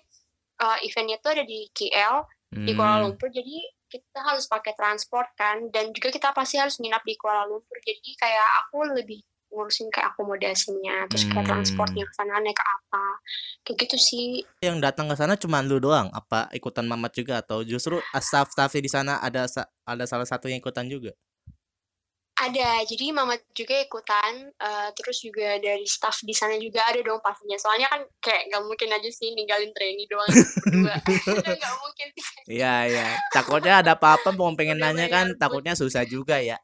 [0.62, 2.16] uh, eventnya tuh ada di KL
[2.52, 3.04] di Kuala Hmm.
[3.10, 3.32] Lumpur.
[3.32, 5.72] Jadi kita harus pakai transport kan.
[5.74, 7.78] Dan juga kita pasti harus nginap di Kuala Lumpur.
[7.82, 11.52] Jadi kayak aku lebih ngurusin kayak akomodasinya terus kayak Hmm.
[11.52, 13.04] transportnya ke sana naik apa
[13.62, 14.28] kayak gitu sih
[14.60, 16.08] Yang datang ke sana cuma lu doang?
[16.14, 19.44] Apa ikutan Mamat juga atau justru staff-staffnya di sana ada
[19.84, 21.12] ada salah satu yang ikutan juga?
[22.42, 27.22] ada jadi mama juga ikutan eh, terus juga dari staff di sana juga ada dong
[27.22, 30.96] pastinya soalnya kan kayak nggak mungkin aja sih ninggalin trainee doang berdua
[31.62, 33.08] nggak mungkin sih Iya, iya.
[33.30, 35.38] Takutnya ada apa-apa mau pengen Udah nanya kan bayar booth.
[35.38, 36.58] takutnya susah juga ya.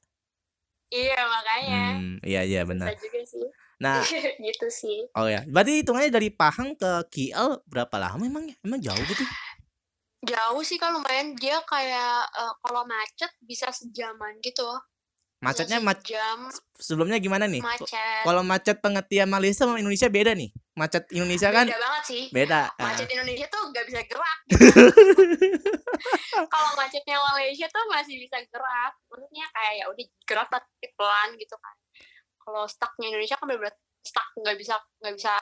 [0.92, 2.90] Iya makanya Hmm, iya iya bisa benar.
[3.00, 3.48] juga sih
[3.78, 4.02] Nah,
[4.46, 8.58] gitu sih oh ya, berarti hitungannya dari Pahang ke KL berapa lama emangnya?
[8.66, 9.22] Emang jauh gitu?
[10.26, 14.97] jauh sih kan lumayan dia kayak eh, kalau macet bisa sejaman gitu bisa
[15.38, 16.50] Macetnya mac sejam
[16.82, 17.62] sebelumnya gimana nih?
[17.62, 20.50] Macet Kalau macet pengertian Malaysia sama Indonesia beda nih.
[20.74, 22.62] Macet Indonesia kan beda banget sih beda.
[22.74, 24.66] Ah, macet Indonesia tuh nggak bisa gerak gitu.
[26.54, 31.56] kalau macetnya Malaysia tuh masih bisa gerak maksudnya kayak ya udah gerak tapi pelan gitu
[31.58, 31.76] kan
[32.42, 34.74] kalau stucknya Indonesia kan bener-bener stuck nggak bisa
[35.04, 35.34] nggak bisa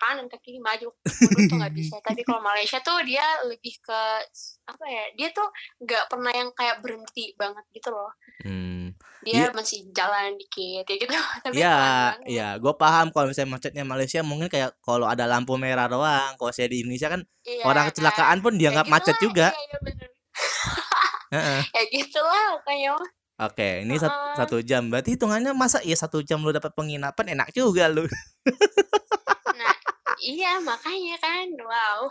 [0.00, 4.00] kanan ke kiri maju mundur tuh nggak bisa tapi kalau Malaysia tuh dia lebih ke
[4.64, 5.48] apa ya dia tuh
[5.84, 8.12] nggak pernah yang kayak berhenti banget gitu loh
[8.48, 8.89] hmm.
[9.20, 9.46] Dia Iya.
[9.52, 11.12] masih jalan dikit kayak gitu
[11.44, 11.76] tapi Ya,
[12.16, 16.36] banget ya, gue paham kalau misalnya macetnya Malaysia mungkin kayak kalau ada lampu merah doang.
[16.36, 19.46] Kalau saya di Indonesia kan Iya, orang kecelakaan pun dianggap macet gitulah, juga.
[19.52, 20.08] iya, iya, bener.
[21.34, 21.60] Heeh.
[21.76, 22.96] ya gitulah kayak
[23.40, 24.36] Oke, ini sat- Heeh.
[24.36, 24.92] satu jam.
[24.92, 28.04] Berarti hitungannya masa iya satu jam lu dapat penginapan enak juga lu.
[29.50, 29.74] Nah,
[30.20, 32.04] iya makanya kan, wow.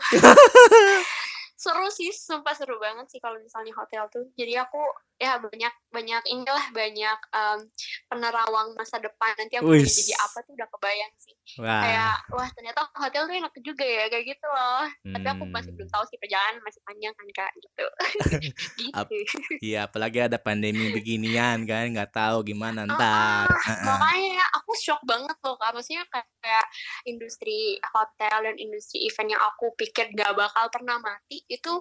[1.53, 4.25] seru sih, sumpah seru banget sih kalau misalnya hotel tuh.
[4.33, 4.79] Jadi aku
[5.19, 7.59] ya banyak banyak inilah banyak em,
[8.07, 9.35] penerawang masa depan.
[9.35, 9.91] Nanti aku Wis.
[9.99, 11.35] jadi apa tuh udah kebayang sih.
[11.59, 11.83] Wah.
[11.83, 14.87] Kayak wah ternyata hotel tuh enak juga ya kayak gitu loh.
[14.87, 15.95] Tapi aku masih belum Hmm.
[15.97, 17.85] tahu sih perjalanan masih panjang kan kak gitu.
[18.97, 19.39] Ap- gitu.
[19.59, 23.49] Iya, apalagi ada pandemi beginian kan, nggak tahu gimana ntar.
[23.49, 23.85] Heeh.
[23.85, 26.65] makanya aku shock banget loh kak maksudnya kayak, kayak
[27.03, 31.73] industri hotel dan industri event yang aku pikir gak bakal pernah mati itu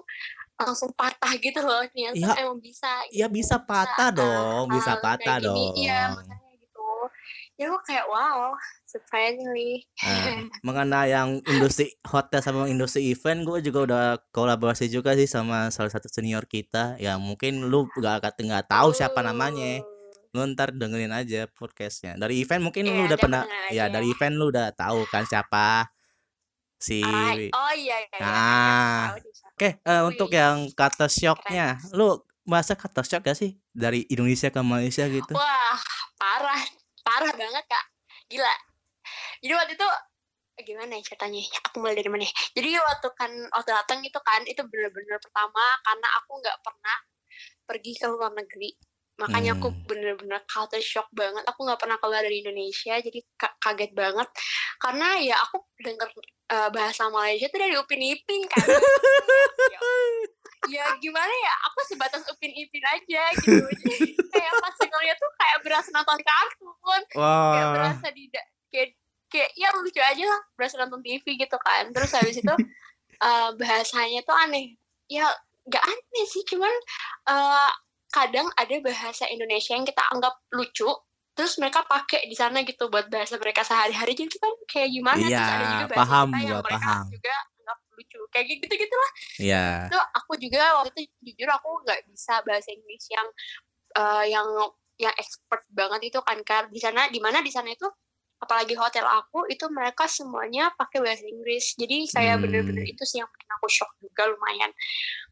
[0.61, 2.31] langsung patah gitu loh ternyata Iya.
[2.41, 6.19] emang bisa Ya gitu bisa patah ah, dong, bisa hal patah kayak gini iya dong.
[6.19, 6.85] makanya gitu
[7.55, 10.25] ya aku kayak wow surprisingly Nah,
[10.67, 15.89] mengenai yang industri hotel sama industri event, gue juga udah kolaborasi juga sih sama salah
[15.89, 16.95] satu senior kita.
[16.97, 19.83] Ya mungkin lu gak akan nggak tahu siapa namanya.
[20.31, 22.15] Lu ntar dengerin aja podcastnya.
[22.15, 23.85] Dari event mungkin Iya, lu udah pernah, aja ya ya.
[23.89, 25.89] dari event lu udah tahu kan siapa
[26.79, 27.03] si.
[27.03, 29.55] Ah, oh iya iya iya Nah, deh siapa.
[29.55, 34.59] oke eh, untuk yang kata shocknya, lu bahasa kata shock gak sih dari Indonesia ke
[34.63, 35.33] Malaysia gitu?
[35.35, 35.77] Wah,
[36.17, 36.61] parah,
[37.05, 37.85] parah banget kak,
[38.31, 38.55] gila.
[39.43, 39.87] Jadi waktu itu
[40.59, 41.39] eh, gimana ya ceritanya?
[41.69, 42.23] Aku mulai dari mana?
[42.25, 42.33] ya?
[42.55, 46.97] Jadi waktu kan waktu datang itu kan itu bener-bener pertama karena aku nggak pernah
[47.67, 48.73] pergi ke luar negeri.
[49.19, 49.83] Makanya aku Hmm.
[49.85, 51.43] bener-bener culture shock banget.
[51.43, 54.27] Aku nggak pernah keluar dari Indonesia, jadi ka- kaget banget.
[54.79, 56.07] Karena ya aku denger
[56.49, 58.65] eh, bahasa Malaysia tuh dari Upin Ipin kan.
[59.69, 59.79] ya,
[60.81, 61.53] ya gimana ya?
[61.69, 63.65] Aku sebatas Upin Ipin aja gitu.
[63.85, 63.97] Jadi
[64.33, 68.33] kayak pas dengernya tuh kayak berasa nonton kartun kayak Wah, berasa di
[68.73, 68.97] kayak
[69.29, 72.53] kayak ya lucu aja lah berasa nonton TV gitu kan terus habis itu
[73.29, 74.73] eh, bahasanya tuh aneh
[75.05, 75.29] ya
[75.69, 76.73] nggak aneh sih cuman
[77.29, 77.71] eh,
[78.09, 80.89] kadang ada bahasa Indonesia yang kita anggap lucu
[81.37, 84.11] terus mereka pakai di sana gitu buat bahasa mereka sehari-hari.
[84.11, 85.23] Jadi kan kayak gimana?
[85.23, 87.05] Terus ada iya, juga bahasa paham kita yang gua mereka paham.
[87.07, 88.19] juga anggap lucu.
[88.33, 89.65] Kayak gitu gitu lah Iya.
[89.87, 93.27] itu aku juga waktu itu jujur aku nggak bisa bahasa Inggris yang
[93.95, 94.47] eh, yang
[94.99, 97.87] yang expert banget itu kan kan di sana di mana di sana itu
[98.39, 101.75] apalagi hotel aku itu mereka semuanya pakai bahasa Inggris.
[101.75, 102.07] Jadi
[102.39, 102.93] bener-bener Hmm.
[102.95, 104.71] itu sih yang bikin aku shock juga lumayan.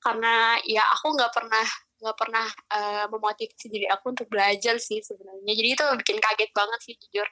[0.03, 5.53] Karena ya aku nggak pernah nggak pernah eh, memotivasi diri aku untuk belajar sih sebenarnya
[5.57, 7.27] jadi itu bikin kaget banget sih jujur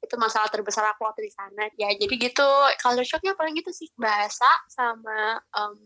[0.00, 2.48] itu masalah terbesar aku waktu di sana ya jadi gitu
[2.80, 5.76] culture shocknya paling gitu sih bahasa sama em,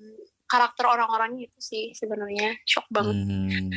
[0.46, 3.70] karakter orang-orangnya itu sih sebenarnya shock banget Hmm.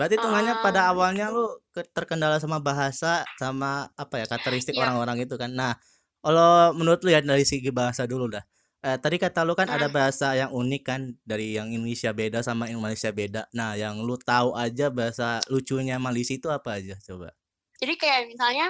[0.00, 1.44] Berarti hitungannya pada Em, awalnya lu
[1.76, 4.88] ke- terkendala sama bahasa sama apa ya karakteristik Iya.
[4.88, 5.52] orang-orang itu kan.
[5.52, 5.76] Nah,
[6.24, 8.40] kalau menurut lu ya dari segi bahasa dulu dah.
[8.80, 9.92] Eh, tadi kata lu kan ada Hmm.
[9.92, 13.44] bahasa yang unik kan dari yang Indonesia beda sama yang Malaysia beda.
[13.52, 17.28] Nah, yang lu tahu aja bahasa lucunya Malaysia itu apa aja coba?
[17.80, 18.66] jadi kayak misalnya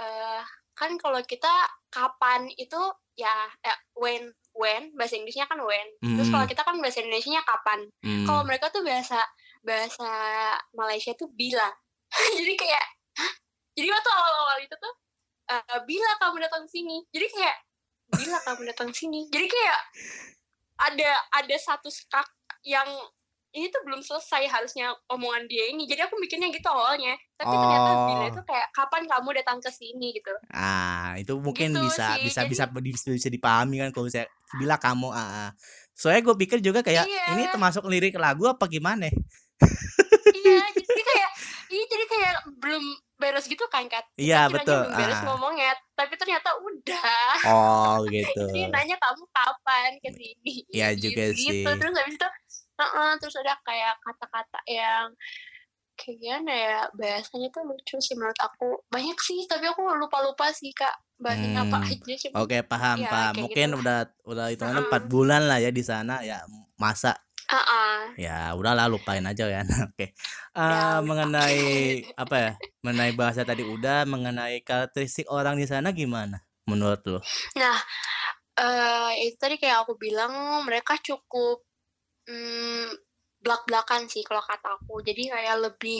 [0.00, 0.42] eh
[0.78, 1.50] kan kalau kita
[1.92, 2.80] kapan itu
[3.18, 3.32] ya
[3.64, 6.50] eh, when when bahasa Inggrisnya kan when terus kalau Hmm.
[6.50, 8.26] kita kan bahasa Indonesianya kapan Hmm.
[8.26, 9.20] kalau mereka tuh bahasa
[9.64, 10.10] bahasa
[10.76, 11.68] Malaysia tuh bila
[12.38, 12.84] jadi kayak
[13.20, 13.32] "Hah?"
[13.78, 14.94] jadi waktu awal-awal itu tuh
[15.52, 17.56] eh, bila kamu datang sini jadi kayak
[18.12, 19.80] bila kamu datang sini jadi kayak
[20.82, 22.26] ada ada satu skak
[22.62, 22.86] yang
[23.52, 27.90] ini tuh belum selesai harusnya omongan dia ini jadi aku mikirnya gitu awalnya tapi ternyata
[28.06, 28.30] bila Oh.
[28.30, 32.40] itu kayak kapan kamu datang ke sini gitu Ah, itu mungkin Gitu bisa sih, bisa
[32.42, 35.50] jadi- bisa bisa, bisa dipahami kan kalau saya bila kamu ah, ah.
[35.92, 37.24] Soalnya gue pikir juga kayak Iya.
[37.30, 39.04] ini termasuk lirik lagu apa gimana?
[40.32, 41.30] iya jadi kayak
[41.68, 42.84] iya jadi kayak belum
[43.22, 44.82] beres gitu kan kat Iya, betul.
[44.82, 45.24] belum beres Ah.
[45.30, 48.42] ngomongnya tapi ternyata udah Oh, gitu.
[48.50, 51.62] dia nanya kamu kapan ke sini Iya juga gitu, sih.
[51.78, 52.28] terus habis itu
[52.82, 55.06] heeh, terus ada kayak kata-kata yang
[55.94, 60.72] kayak gimana ya bahasanya tuh lucu sih menurut aku banyak sih tapi aku lupa-lupa sih
[60.74, 60.90] kak
[61.22, 63.32] bahasanya apa Hmm, aja cuma oke paham ya paham.
[63.36, 65.12] kayak Mungkin gitu udah udah hitungannya empat Heeh.
[65.12, 66.42] bulan lah ya di sana ya
[66.74, 67.14] masa
[67.52, 69.66] Ah, ya udahlah lupain aja kan.
[69.92, 70.16] Oke.
[70.56, 71.60] udah Eh, lupa mengenai
[72.16, 72.52] apa ya?
[72.80, 77.20] Mengenai bahasa tadi udah, mengenai karakteristik orang di sana gimana menurut lo?
[77.58, 77.76] nah
[78.56, 80.32] eh itu tadi kayak aku bilang
[80.68, 81.64] mereka cukup
[82.28, 82.86] mm,
[83.42, 85.98] belak-belakan sih kalau kata aku jadi kayak lebih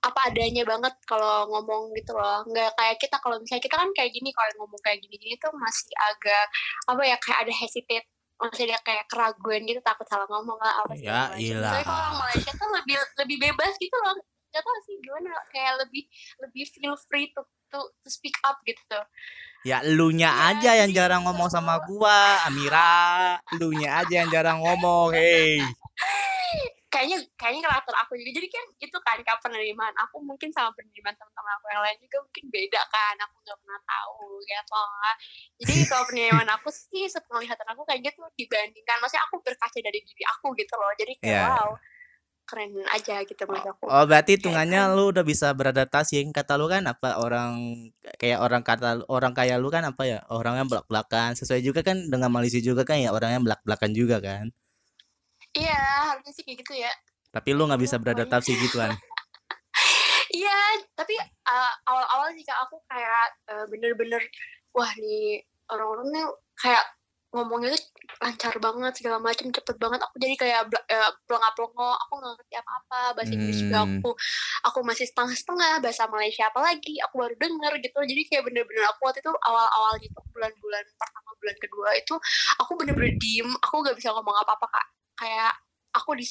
[0.00, 4.10] apa adanya banget kalau ngomong gitu loh nggak kayak kita kalau misalnya kita kan kayak
[4.16, 6.44] gini kalau ngomong kayak gini-gini tuh masih agak
[6.88, 10.94] apa ya kayak ada hesitate masih ada kayak keraguan gitu takut salah ngomong lah apa
[10.94, 11.38] Ya segala macam
[11.74, 12.18] tapi kalau orang.
[12.22, 14.14] Malaysia tuh lebih lebih bebas gitu loh
[14.48, 16.02] gak tau sih gimana kayak lebih
[16.40, 18.98] lebih feel free to to, to speak up gitu
[19.66, 23.42] Ya elunya iya aja yang jarang gitu ngomong sama gua, Amira.
[23.50, 25.10] Elunya aja yang jarang ngomong.
[25.10, 25.58] Hey.
[26.88, 31.12] kayaknya kayaknya karakter aku juga jadi kan itu kan kak penerimaan aku mungkin sama penerimaan
[31.20, 34.84] teman-teman aku yang lain juga mungkin beda kan aku nggak pernah tahu gitu
[35.60, 40.24] jadi kalau penerimaan aku sih sepenglihatan aku kayak gitu dibandingkan maksudnya aku berkaca dari diri
[40.24, 41.44] aku gitu loh jadi kayak Ya.
[41.44, 41.70] wow
[42.48, 46.24] keren aja gitu menurut aku Oh, berarti hitungannya keren lu udah bisa beradaptasi.
[46.32, 47.52] Kata lu kan apa orang
[48.16, 50.18] kayak orang kata orang kaya lu kan apa ya?
[50.32, 51.36] Orangnya belak-belakan.
[51.36, 54.48] Sesuai juga kan dengan Malaysia juga kan ya orangnya belak-belakan juga kan.
[55.56, 55.80] Iya
[56.12, 56.92] harusnya sih kayak gitu ya.
[57.32, 58.04] Tapi lu nggak bisa pokoknya.
[58.04, 58.92] beradaptasi gituan.
[60.28, 61.16] Iya, tapi
[61.48, 64.20] uh, awal-awal sih kak aku kayak uh, bener-bener
[64.76, 65.40] wah nih
[65.72, 66.28] orang-orangnya
[66.60, 66.84] kayak
[67.32, 67.84] ngomongnya tuh
[68.24, 70.00] lancar banget segala macam cepet banget.
[70.04, 73.78] Aku jadi kayak bla- uh, pelongo-pelongo aku nggak ngerti apa-apa bahasa Inggris juga.
[73.84, 74.00] Hmm.
[74.04, 74.10] aku
[74.68, 77.98] aku masih setengah-setengah bahasa Malaysia apalagi aku baru denger gitu.
[78.04, 82.14] Jadi kayak bener-bener aku waktu itu awal-awal gitu bulan-bulan pertama bulan kedua itu
[82.60, 84.86] aku bener-bener diem aku gak bisa ngomong apa-apa kak
[85.18, 85.52] kayak
[85.92, 86.24] aku di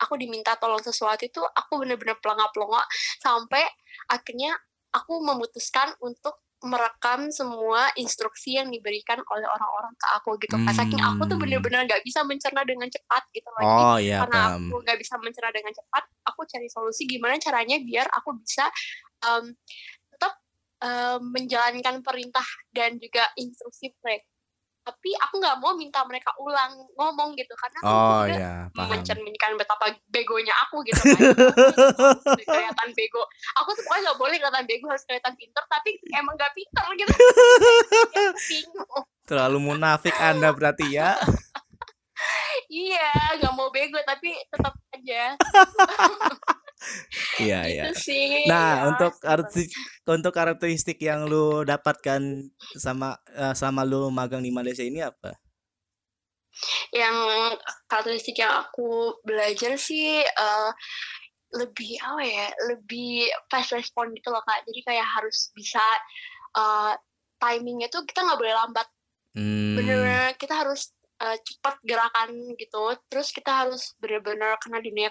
[0.00, 2.80] aku diminta tolong sesuatu itu aku bener-bener pelongo-pelongo
[3.20, 3.60] sampai
[4.08, 4.56] akhirnya
[4.96, 11.00] aku memutuskan untuk merekam semua instruksi yang diberikan oleh orang-orang ke aku gitu kan saking
[11.00, 11.44] aku tuh Hmm.
[11.48, 14.60] bener-bener nggak bisa mencerna dengan cepat gitu loh jadi Oh ya karena paham.
[14.68, 18.68] aku nggak bisa mencerna dengan cepat aku cari solusi gimana caranya biar aku bisa
[19.24, 19.56] em,
[20.12, 20.32] tetap
[20.84, 22.44] em, menjalankan perintah
[22.76, 24.28] dan juga instruksi mereka
[24.80, 28.88] tapi aku nggak mau minta mereka ulang ngomong gitu karena itu Oh juga ya paham.
[28.96, 31.20] mencerminkan betapa begonya aku gitu kan.
[32.32, 33.22] Aku kelihatan bego.
[33.60, 37.12] Aku tuh pokoknya nggak boleh kelihatan bego harus kelihatan pinter tapi emang nggak pinter gitu.
[38.50, 39.04] Bingung.
[39.28, 41.14] Terlalu munafik Anda berarti ya.
[42.68, 45.34] iya nggak mau bego tapi tetap aja
[47.40, 47.84] Iya ya.
[47.92, 52.22] gitu sih Nah, ya untuk karakteristik untuk karakteristik yang lu dapatkan
[52.76, 55.36] sama eh, sama lu magang di Malaysia ini apa?
[56.94, 57.16] yang
[57.90, 60.70] karakteristik yang aku belajar sih eh,
[61.50, 65.82] lebih apa ya lebih fast respon gitu loh kak jadi kayak harus bisa
[66.58, 66.94] eh,
[67.40, 68.86] timingnya tuh kita nggak boleh lambat
[69.34, 69.78] Hmm.
[69.78, 70.90] bener-bener kita harus
[71.22, 75.10] eh, cepat gerakan gitu terus kita harus bener-bener kena dunia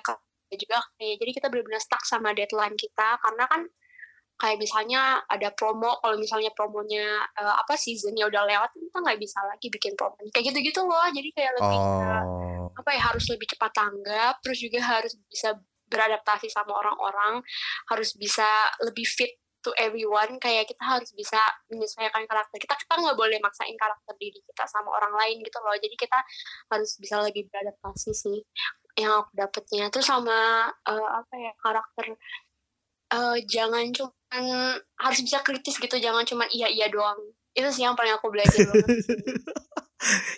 [0.57, 3.61] juga kayak jadi kita bener-bener stuck sama deadline kita karena kan
[4.39, 9.39] kayak misalnya ada promo kalau misalnya promonya eh, apa seasonnya udah lewat kita nggak bisa
[9.43, 10.15] lagi bikin promo.
[10.31, 11.05] Kayak gitu-gitu loh.
[11.11, 12.71] Jadi kayak lebih ke Oh.
[12.79, 15.59] apa ya harus lebih cepat tanggap terus juga harus bisa
[15.91, 17.43] beradaptasi sama orang-orang
[17.91, 18.47] harus bisa
[18.87, 20.39] lebih fit to everyone.
[20.39, 22.79] Kayak kita harus bisa menyesuaikan karakter kita.
[22.79, 25.75] Kita nggak boleh maksain karakter diri kita sama orang lain gitu loh.
[25.75, 26.19] Jadi kita
[26.71, 28.39] harus bisa lebih beradaptasi sih
[28.99, 32.05] yang aku dapetnya terus sama eh, apa ya karakter
[33.15, 34.43] eh, jangan cuman
[34.99, 37.17] harus bisa kritis gitu jangan cuman iya iya doang
[37.57, 39.25] itu sih yang paling aku belajar banget sini.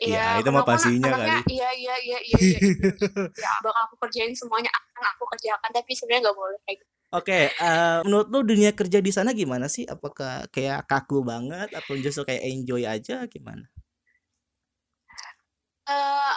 [0.02, 1.54] Ya, Iya, itu mah kan pastinya anaknya kali.
[1.54, 2.82] iya iya iya iya iya itu.
[3.38, 6.92] ya bakal aku kerjain semuanya akan aku kerjakan tapi sebenarnya nggak boleh kayak gitu.
[7.14, 9.86] Oke, eh, menurut lu dunia kerja di sana gimana sih?
[9.86, 13.70] Apakah kayak kaku banget atau justru kayak enjoy aja gimana?
[15.86, 16.34] Eh,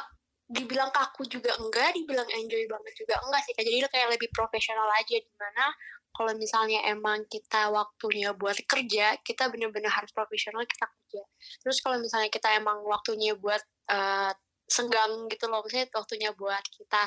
[0.54, 3.52] dibilang kaku juga enggak, dibilang enjoy banget juga enggak sih.
[3.58, 5.66] Jadi kayak lebih profesional aja di mana
[6.14, 11.22] kalau misalnya emang kita waktunya buat kerja, kita bener-bener harus profesional kita kerja.
[11.66, 13.58] Terus kalau misalnya kita emang waktunya buat
[13.90, 14.32] eh,
[14.70, 17.02] senggang gitu loh, misalnya waktunya buat kita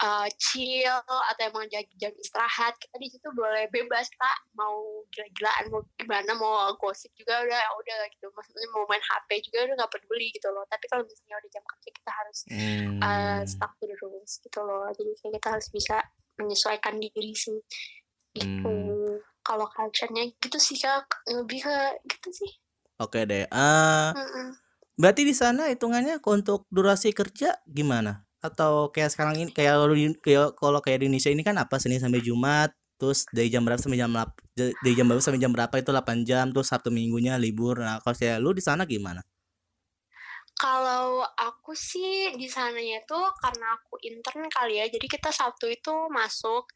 [0.00, 5.68] eh, chill atau emang jam, jam istirahat, kita di situ boleh bebas kak, mau gila-gilaan,
[5.68, 8.32] mau gimana, mau gosip juga udah udah gitu.
[8.32, 10.64] Maksudnya mau main HP juga udah nggak peduli gitu loh.
[10.66, 12.98] Tapi kalau misalnya udah jam kerja kita harus Hmm.
[13.04, 15.96] uh, stuck to the rules gitu loh jadi kayak kita harus bisa
[16.40, 17.60] menyesuaikan diri sih
[18.32, 19.18] gitu Hmm.
[19.42, 22.50] kalau culture-nya gitu sih kak lebih ke gitu sih
[23.00, 23.48] Oke deh.
[23.48, 24.48] Eh, Mm-mm.
[24.94, 28.28] berarti di sana hitungannya untuk durasi kerja gimana?
[28.40, 31.76] Atau kayak sekarang ini kayak kalau di- kayak kalau kayak di Indonesia ini kan apa
[31.82, 35.52] Senin sampai Jumat terus dari jam berapa sampai jam lap- dari jam berapa sampai jam
[35.56, 39.24] berapa itu 8 jam terus Sabtu Minggunya libur nah kalau saya lu di sana gimana
[40.60, 45.94] Kalau aku sih di sananya tuh karena aku intern kali ya, jadi kita Sabtu itu
[46.12, 46.68] masuk.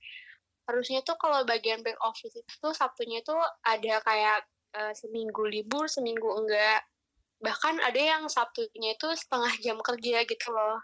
[0.65, 4.39] Harusnya tuh kalau bagian back office itu Sabtunya tuh ada kayak
[4.81, 6.81] eh, seminggu libur, seminggu enggak.
[7.45, 10.81] Bahkan ada yang Sabtunya itu setengah jam kerja gitu loh.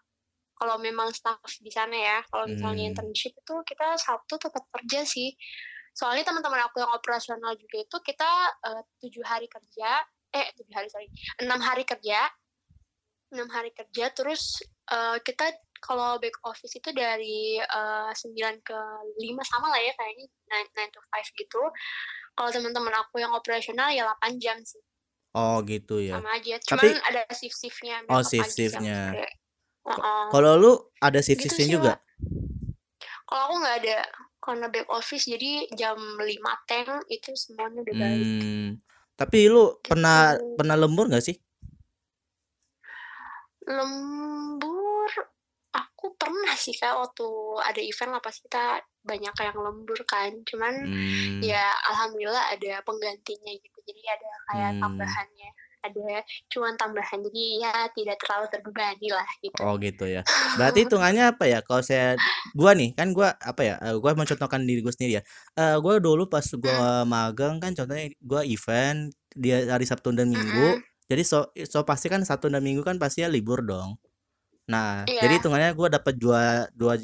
[0.60, 2.92] Kalau memang staff di sana ya, kalau misalnya Hmm.
[2.92, 5.32] internship itu kita Sabtu tetap kerja sih.
[5.96, 8.30] Soalnya teman-teman aku yang operasional juga itu kita
[8.68, 11.08] eh, tujuh hari kerja, eh tujuh hari sorry,
[11.40, 12.28] enam hari kerja,
[13.32, 14.60] enam hari kerja terus
[14.92, 15.48] eh, kita
[15.80, 18.78] kalau back office itu dari eh, 9 ke
[19.16, 21.62] 5 sama lah ya kayaknya 9, to 5 gitu
[22.36, 24.82] kalau teman-teman aku yang operasional ya 8 jam sih
[25.32, 29.24] oh gitu ya sama aja cuman Tapi- ada shift-shiftnya Oh, shift-shiftnya.
[30.30, 31.98] Kalau lu ada shift Gitu sih, juga?
[33.24, 33.96] Kalau aku nggak ada
[34.38, 36.26] karena back office jadi jam 5
[36.64, 38.26] teng itu semuanya udah balik.
[38.40, 38.68] Hmm.
[39.14, 40.56] tapi lu pernah Gitu.
[40.56, 41.36] pernah lembur nggak sih?
[43.62, 45.10] Lembur?
[45.70, 47.28] Aku pernah sih kak waktu
[47.62, 50.32] ada event lah pasti kita banyak yang lembur kan.
[50.42, 51.38] Cuman Hmm.
[51.44, 53.78] ya alhamdulillah ada penggantinya gitu.
[53.84, 54.80] Jadi ada kayak Hmm.
[54.82, 56.20] tambahannya ada
[56.52, 60.20] cuan tambahan jadi ya tidak terlalu terbebani lah gitu Oh gitu ya.
[60.60, 61.58] Berarti hitungannya apa ya?
[61.64, 62.16] Kalau saya
[62.52, 63.74] gua nih kan gua apa ya?
[63.80, 65.22] eh, gua mencontohkan diri gue sendiri ya.
[65.56, 70.80] Eh gua dulu pas gua magang kan contohnya gua event dia hari Sabtu dan Minggu.
[71.10, 73.96] Jadi so so pasti kan Sabtu dan Minggu kan pasti ya libur dong.
[74.70, 75.26] Nah, Iya.
[75.26, 76.94] jadi hitungannya gua dapat dua dua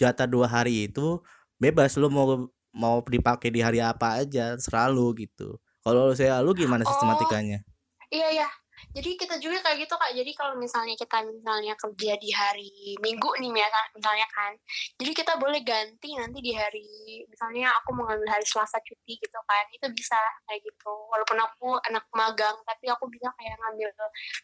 [0.00, 1.22] jatah dua hari itu
[1.62, 5.60] bebas lu mau mau dipakai di hari apa aja, selalu gitu.
[5.84, 7.71] Kalau saya lu gimana Oh.
[8.12, 8.48] Iya iya
[8.92, 13.30] jadi kita juga kayak gitu kak jadi kalau misalnya kita misalnya kerja di hari minggu
[13.40, 14.52] nih misal- misalnya kan
[15.00, 16.84] jadi kita boleh ganti nanti di hari
[17.24, 21.68] misalnya aku mau ngambil hari selasa cuti gitu kan itu bisa kayak gitu walaupun aku
[21.88, 23.88] anak magang tapi aku bisa kayak ngambil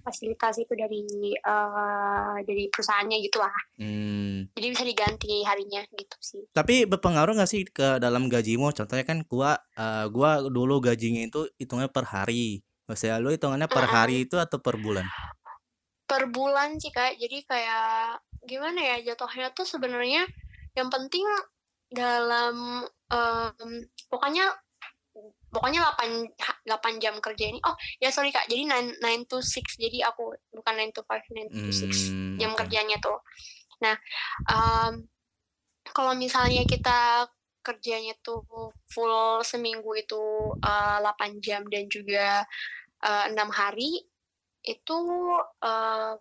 [0.00, 1.02] fasilitas itu dari
[1.35, 4.50] eh, dari perusahaannya gitu lah Hmm.
[4.59, 8.74] jadi bisa diganti harinya gitu sih Tapi berpengaruh nggak sih ke dalam gajimu?
[8.74, 12.66] Contohnya kan gua eh, gua dulu gajinya itu hitungnya per hari.
[12.88, 15.05] Maksudnya lu hitungannya per hari itu atau per bulan?
[16.09, 17.20] per bulan sih kak.
[17.20, 20.24] Jadi kayak gimana ya jatuhnya tuh sebenarnya
[20.72, 21.20] yang penting
[21.92, 22.81] dalam
[23.12, 24.48] em, pokoknya
[25.53, 28.48] pokoknya 8 ha- 8 jam kerja ini oh ya sorry kak.
[28.48, 32.37] Jadi 9, 9 to 6 jadi aku bukan 9 to 5 9 to 6 Hmm,
[32.40, 32.59] jam oke.
[32.64, 33.20] kerjanya tuh.
[33.85, 33.96] Nah
[34.48, 35.05] em,
[35.92, 37.29] kalau misalnya kita
[37.61, 38.48] kerjanya tuh
[38.88, 42.48] full seminggu itu eh, 8 jam dan juga
[43.00, 44.02] eh, enam hari
[44.62, 44.98] itu
[45.61, 46.18] em,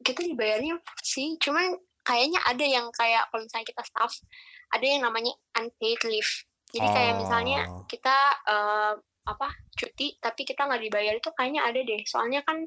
[0.00, 4.12] kita dibayarnya sih cuman kayaknya ada yang kayak kalau misalnya kita staff
[4.68, 6.32] ada yang namanya unpaid leave
[6.74, 7.86] jadi kayak misalnya Oh.
[7.86, 12.60] kita eh, apa cuti tapi kita nggak dibayar itu kayaknya ada deh soalnya kan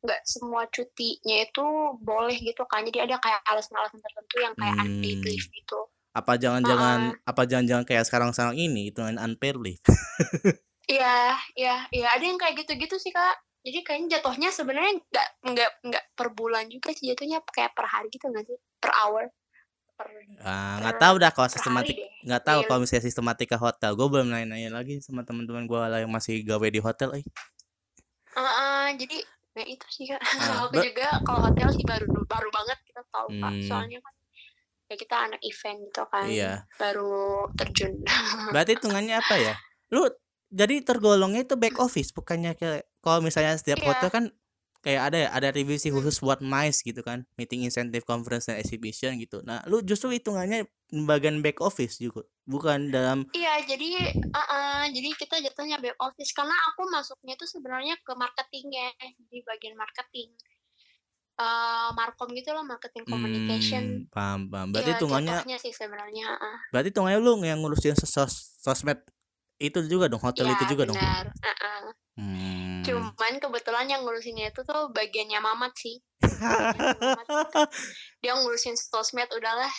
[0.00, 1.62] nggak semua cutinya itu
[2.00, 5.26] boleh gitu kan jadi ada kayak alasan-alasan tertentu yang kayak unpaid Hmm.
[5.28, 9.84] leave gitu Apa jangan-jangan apa jangan-jangan kayak sekarang-sekarang ini hitungan unpaid leave?
[10.86, 12.06] Iya, iya, iya.
[12.14, 13.36] Ada yang kayak gitu-gitu sih kak.
[13.60, 18.08] Jadi kayaknya jatuhnya sebenarnya nggak nggak nggak per bulan juga sih jatuhnya kayak per hari
[18.08, 18.56] gitu nggak sih?
[18.80, 19.28] Per hour.
[19.92, 20.06] Per,
[20.40, 22.66] Ah, nggak per- tahu dah kalau sistematik nggak tahu Iya.
[22.66, 23.92] kalau misalnya sistematika hotel.
[23.92, 27.20] Gue belum nanya-nanya lagi sama teman-teman gue lah yang masih gawe di hotel.
[27.20, 27.24] Eh.
[28.32, 30.20] Ah, ah, jadi nah itu sih kak.
[30.40, 33.52] Ah, Aku juga kalau hotel sih baru baru banget kita tahu kak.
[33.52, 33.66] Hmm.
[33.68, 34.14] Soalnya kan
[34.88, 36.26] ya kita anak event gitu kan.
[36.26, 36.52] Iya.
[36.80, 37.92] Baru terjun.
[38.56, 39.54] Berarti hitungannya apa ya?
[39.92, 40.08] Lu
[40.50, 43.88] jadi tergolongnya itu back office bukannya kayak kalau misalnya setiap Iya.
[43.94, 44.24] hotel kan
[44.80, 46.00] kayak ada ya, ada divisi Hmm.
[46.00, 49.44] khusus buat MICE gitu kan, meeting incentive conference dan exhibition gitu.
[49.44, 50.64] Nah, lu justru hitungannya
[51.04, 53.88] bagian back office juga, bukan dalam Iya, jadi
[54.32, 58.88] ah, ah, jadi kita jatuhnya back office karena aku masuknya itu sebenarnya ke marketingnya
[59.28, 60.32] di bagian marketing.
[61.40, 63.84] eh markom gitu loh, marketing communication.
[64.04, 64.68] hmm, paham paham.
[64.76, 66.26] Berarti Iya, hitungannya jatuhnya sih sebenarnya.
[66.36, 66.58] ah.
[66.68, 69.00] berarti hitungannya lu yang ngurusin sos sosmed
[69.60, 70.96] itu juga dong, hotel Iya, itu juga dong.
[70.96, 71.26] benar.
[71.44, 71.82] ah, ah.
[72.16, 72.80] Hmm.
[72.80, 76.00] Cuman kebetulan yang ngurusinnya itu tuh bagiannya Mamat sih.
[76.24, 77.26] Mamat.
[78.24, 79.70] Dia ngurusin sosmed udahlah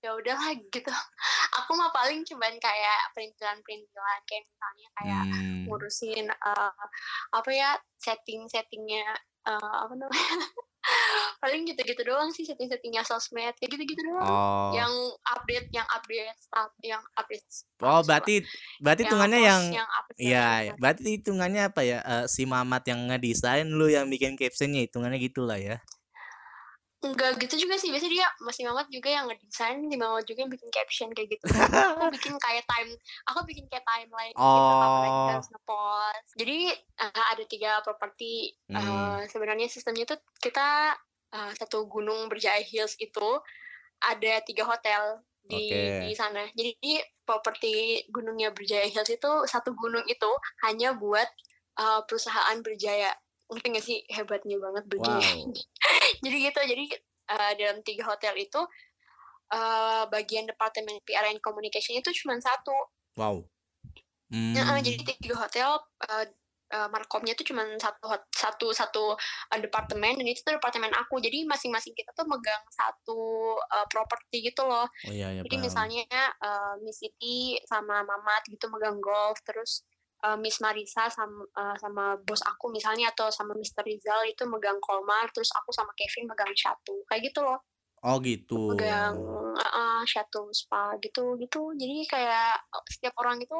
[0.00, 0.88] ya udahlah gitu.
[1.60, 5.64] Aku mah paling cuman kayak perintilan-perintilan kayak misalnya kayak Hmm.
[5.68, 6.72] ngurusin eh,
[7.32, 9.04] apa ya setting-settingnya
[9.44, 10.36] eh, apa namanya
[11.42, 14.72] paling gitu-gitu doang sih setting-settingnya sosmed kayak gitu-gitu doang Oh.
[14.76, 14.92] yang
[15.36, 17.44] update yang update stuff yang update
[17.80, 18.44] Oh, berarti
[18.84, 19.88] berarti hitungannya yang yang
[20.20, 20.72] Iya, ya.
[20.76, 21.98] berarti hitungannya apa ya?
[22.04, 25.80] eh, si Mamat yang ngedesain lu yang bikin captionnya hitungannya gitulah ya.
[27.00, 30.52] Enggak gitu juga sih, biasanya dia masih Mamat juga yang ngedesain, si Mamat juga yang
[30.52, 31.48] bikin caption kayak gitu.
[31.96, 32.92] Aku bikin kayak time
[33.24, 35.40] aku bikin kayak timeline gitu kapan lagi kita Oh.
[35.40, 36.28] harus nge-post.
[36.36, 39.16] Jadi, eee, ada 3 properti, Hmm.
[39.16, 40.92] eee, sebenarnya sistemnya tuh kita,
[41.32, 43.40] eee, satu gunung Berjaya Hills itu
[44.04, 46.18] ada 3 hotel di di Oke.
[46.18, 46.48] sana.
[46.56, 50.30] Jadi properti gunungnya Berjaya Hills itu, satu gunung itu
[50.68, 51.28] hanya buat,
[51.80, 53.12] eee, perusahaan Berjaya.
[53.50, 55.60] Ngerti nggak sih hebatnya banget Berjaya Wow.
[56.24, 56.84] Jadi gitu, jadi,
[57.34, 58.60] eee, dalam 3 hotel itu,
[59.54, 62.76] eee, bagian departemen PR and communication itu cuman 1.
[63.16, 63.50] Wow.
[64.56, 65.06] Heeh, jadi Mmm.
[65.06, 65.70] 3 hotel,
[66.10, 66.26] eee
[66.74, 69.04] eee, markomnya tuh cuman satu satu satu,
[69.54, 71.18] eee, departemen dan itu tuh departemen aku.
[71.22, 73.22] Jadi masing-masing kita tuh megang satu,
[73.62, 74.86] eee, properti gitu loh.
[75.04, 75.90] Oh, iya iya, Jadi paham.
[75.96, 76.04] misalnya,
[76.42, 79.84] eee, Miss Siti sama Mamat gitu megang golf, terus,
[80.24, 84.78] eee, Miss Marissa sam eee, sama bos aku misalnya atau sama Mister Rizal itu megang
[84.82, 87.58] Kolmar, terus aku sama Kevin megang Chateau, kayak gitu loh.
[88.02, 88.56] Oh, gitu.
[88.68, 89.16] Megang
[89.60, 91.62] heeh, Chateau Spa gitu gitu.
[91.80, 92.58] Jadi kayak,
[92.90, 93.56] setiap orang itu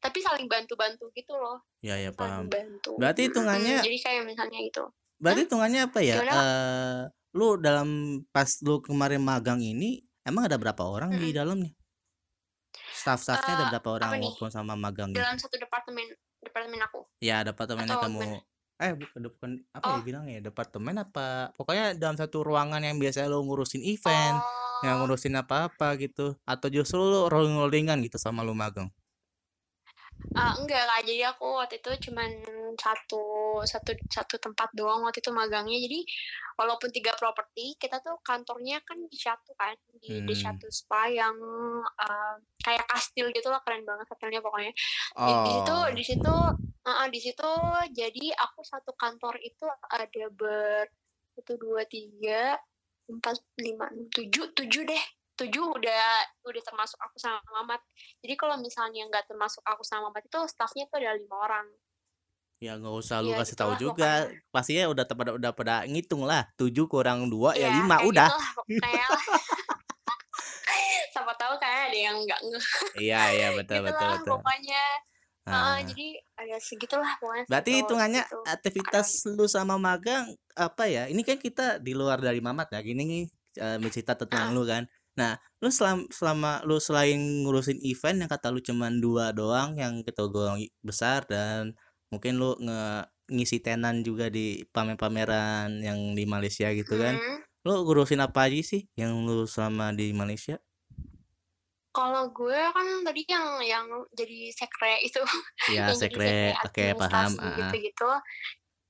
[0.00, 1.60] tapi saling bantu-bantu gitu loh.
[1.84, 2.44] Iya iya, paham.
[2.44, 2.94] Saling bantu.
[3.00, 4.84] Berarti hitungannya jadi kayak misalnya gitu
[5.20, 5.46] berarti hmm?
[5.46, 6.48] hitungannya apa ya, Gimana, Kak?
[6.48, 7.00] eee,
[7.36, 7.88] lu dalam
[8.34, 11.36] pas lu kemarin magang ini, emang ada berapa orang di Mhm.
[11.36, 11.72] dalamnya?
[13.00, 14.34] Staff-staff-nya ada Eee, berapa orang apa nih?
[14.52, 15.24] sama magangnya?
[15.24, 16.06] Dalam satu departemen
[16.44, 17.00] departemen aku?
[17.22, 18.40] Ya, departemen yang Atau kamu
[18.80, 20.00] eh, bukan bukan apa ya Oh.
[20.00, 24.40] bilangnya ya, departemen apa pokoknya dalam satu ruangan yang biasanya lu ngurusin event,
[24.80, 25.04] yang Oh.
[25.04, 28.88] ngurusin apa-apa gitu, atau justru lu rolling-rolling-an gitu sama lu magang?
[30.36, 31.00] Eee, enggak, Kak.
[31.10, 32.30] Jadi aku waktu itu cuman
[32.78, 33.22] satu
[33.66, 35.74] satu satu tempat doang waktu itu magangnya.
[35.82, 36.06] Jadi
[36.54, 40.38] walaupun 3 properti, kita tuh kantornya kan di Chateau kan, di di Mmm.
[40.38, 41.34] Chateau Spa yang,
[41.98, 44.70] eee, kayak kastil gitu lah, keren banget hotelnya pokoknya.
[45.18, 45.98] Di di situ Oh.
[45.98, 46.34] di situ
[46.86, 47.50] heeh, di situ
[47.90, 50.86] jadi aku satu kantor itu ada ber
[51.34, 52.54] 1, 2, 3,
[53.10, 55.04] 4, 5, 6, 7, 7 deh.
[55.40, 56.02] 7 udah
[56.48, 57.80] udah termasuk aku sama Mamat.
[58.22, 61.66] Jadi kalau misalnya nggak termasuk aku sama Mamat itu staff-nya tuh ada 5 orang.
[62.60, 64.40] Ya nggak usah lu Iya kasih tahu juga, pokoknya.
[64.52, 68.28] pastinya udah pada udah pada ngitung lah, 7 kurang 2 ya 5 kayak udah.
[68.28, 69.06] gitulah pokoknya.
[71.12, 72.66] Siapa tahu kayak ada yang nggak ngeh.
[72.98, 74.36] Iya iya, betul betul Gitulah betul.
[74.38, 74.82] pokoknya.
[75.50, 75.90] Heeh, Nah.
[75.90, 76.06] jadi
[76.40, 79.24] ada segitulah pokoknya Berarti hitungannya segitu aktivitas karyawannya.
[79.30, 83.22] lu sama magang, apa ya, ini kan kita di luar dari Mamat ya, gini nih,
[83.60, 84.54] eee, bercerita tentang Heeh.
[84.54, 84.84] lu kan.
[85.20, 89.94] Nah, lu selam selama lu selain ngurusin event yang kata lu cuman 2 doang yang
[90.06, 91.76] ketergolong i besar dan
[92.12, 92.80] mungkin lu nge
[93.36, 97.14] ngisi tenan juga di pamer-pameran yang di Malaysia gitu kan.
[97.22, 97.44] Mhm.
[97.66, 100.56] Lu ngurusin apa aja sih yang lu selama di Malaysia?
[101.90, 105.18] Kalau gue kan tadi yang yang jadi sekre itu,
[105.70, 108.06] Ya, sekre sekre, oke paham, gitu-gitu.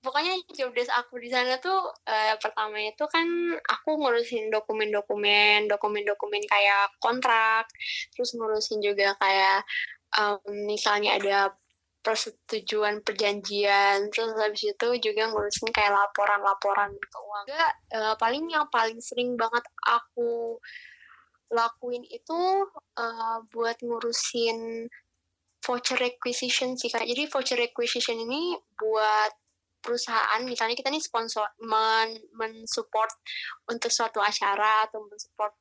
[0.05, 3.29] Pokoknya jobdesk aku di sana tuh, eee, pertama itu kan
[3.69, 7.69] aku ngurusin dokumen-dokumen dokumen-dokumen kayak kontrak,
[8.17, 9.61] terus ngurusin juga kayak,
[10.17, 11.53] mmm, misalnya ada
[12.01, 17.45] persetujuan perjanjian, terus habis itu juga ngurusin kayak laporan-laporan keuangan.
[17.53, 20.57] Juga, eee, paling yang paling sering banget aku
[21.53, 22.41] lakuin itu,
[22.97, 24.89] eee, buat ngurusin
[25.65, 27.05] voucher requisition sih, Kak.
[27.05, 29.33] Jadi voucher requisition ini buat
[29.85, 33.13] perusahaan misalnya kita nih sponsor men men-support
[33.71, 35.53] untuk suatu acara atau men-support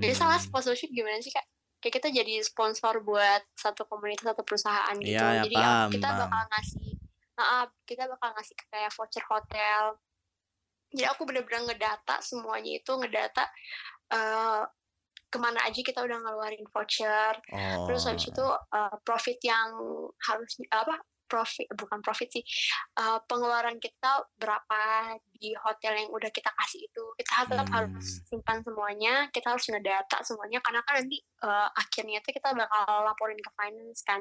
[0.00, 0.42] biasalah Mmm.
[0.42, 1.44] sponsorship gimana sih, Kak?
[1.82, 5.24] Kayak kita jadi sponsor buat satu komunitas atau perusahaan gitu.
[5.24, 6.16] Iya ya, Jadi ya paham kita paham.
[6.16, 6.88] bakal ngasih
[7.40, 9.82] heeh, kita bakal ngasih kayak voucher hotel.
[10.94, 13.44] Jadi aku bener-bener ngedata semuanya itu, ngedata,
[14.14, 14.62] eee,
[15.32, 17.34] ke mana aja kita udah ngeluarin voucher,
[17.86, 18.56] terus habis itu, Oh.
[18.74, 19.70] eee, profit yang
[20.28, 20.96] harus apa,
[21.30, 22.44] profi bukan profit sih,
[22.98, 24.80] eee, pengeluaran kita berapa
[25.36, 27.04] di hotel yang udah kita kasih itu.
[27.18, 28.26] Kita tetap harus Mmm.
[28.26, 33.38] simpan semuanya, kita harus ngedata semuanya karena kan nanti, eee, akhirnya tuh kita bakal laporin
[33.40, 34.20] ke finance kan,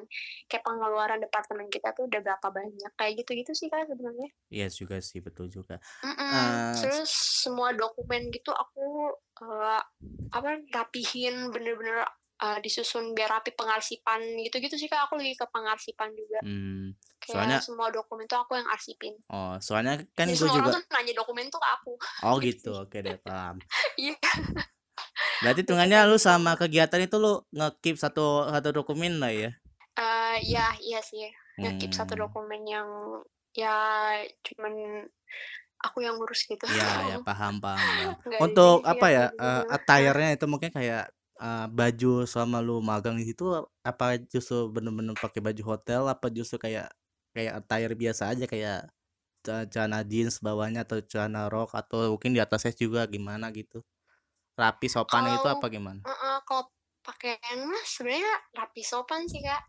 [0.49, 4.29] kayak pengeluaran departemen kita tuh udah berapa banyak, kayak gitu-gitu sih, Kak, sebenarnya.
[4.53, 5.75] Iya juga sih, betul juga.
[6.05, 7.11] Mhm, Eee, s terus
[7.43, 9.79] semua dokumen gitu aku, eee,
[10.35, 12.03] apa, rapihin bener-bener,
[12.43, 16.41] eee, disusun biar rapi pengarsipan gitu-gitu sih, Kak, aku lebih ke pengarsipan juga.
[16.43, 19.15] Mmm, Kayak soalnya semua dokumen tuh aku yang arsipin.
[19.29, 21.93] Oh, soalnya kan Jadi gue semua orang juga tuh nanya dokumen tuh ke aku.
[22.27, 23.55] Oh Gitu oke deh, paham.
[24.01, 24.17] Iya.
[25.43, 29.49] Berarti kayak lu sama kegiatan itu lu nge-keep satu satu dokumen lah ya?
[29.99, 31.23] Eee, iya iya sih,
[31.59, 32.21] nge-keep satu Mmm.
[32.21, 32.89] dokumen yang
[33.55, 33.71] ya
[34.45, 34.73] cuman
[35.85, 36.65] aku yang ngurus gitu.
[36.65, 39.75] Iya ya, paham paham Untuk sih apa ya, bener-bener heeh.
[39.75, 43.43] attire-nya itu mungkin kayak, eee, baju selama lu magang di situ,
[43.85, 46.91] apa justru bener-bener pakai baju hotel, apa justru kayak
[47.35, 48.89] kayak attire biasa aja kayak
[49.73, 53.81] celana jeans bawahnya atau celana rok atau mungkin di atasnya juga gimana gitu
[54.59, 56.65] rapi sopan itu Kalau apa gimana Heeh, kalau
[57.01, 59.61] pakaian mah sebenarnya rapi sopan sih kak.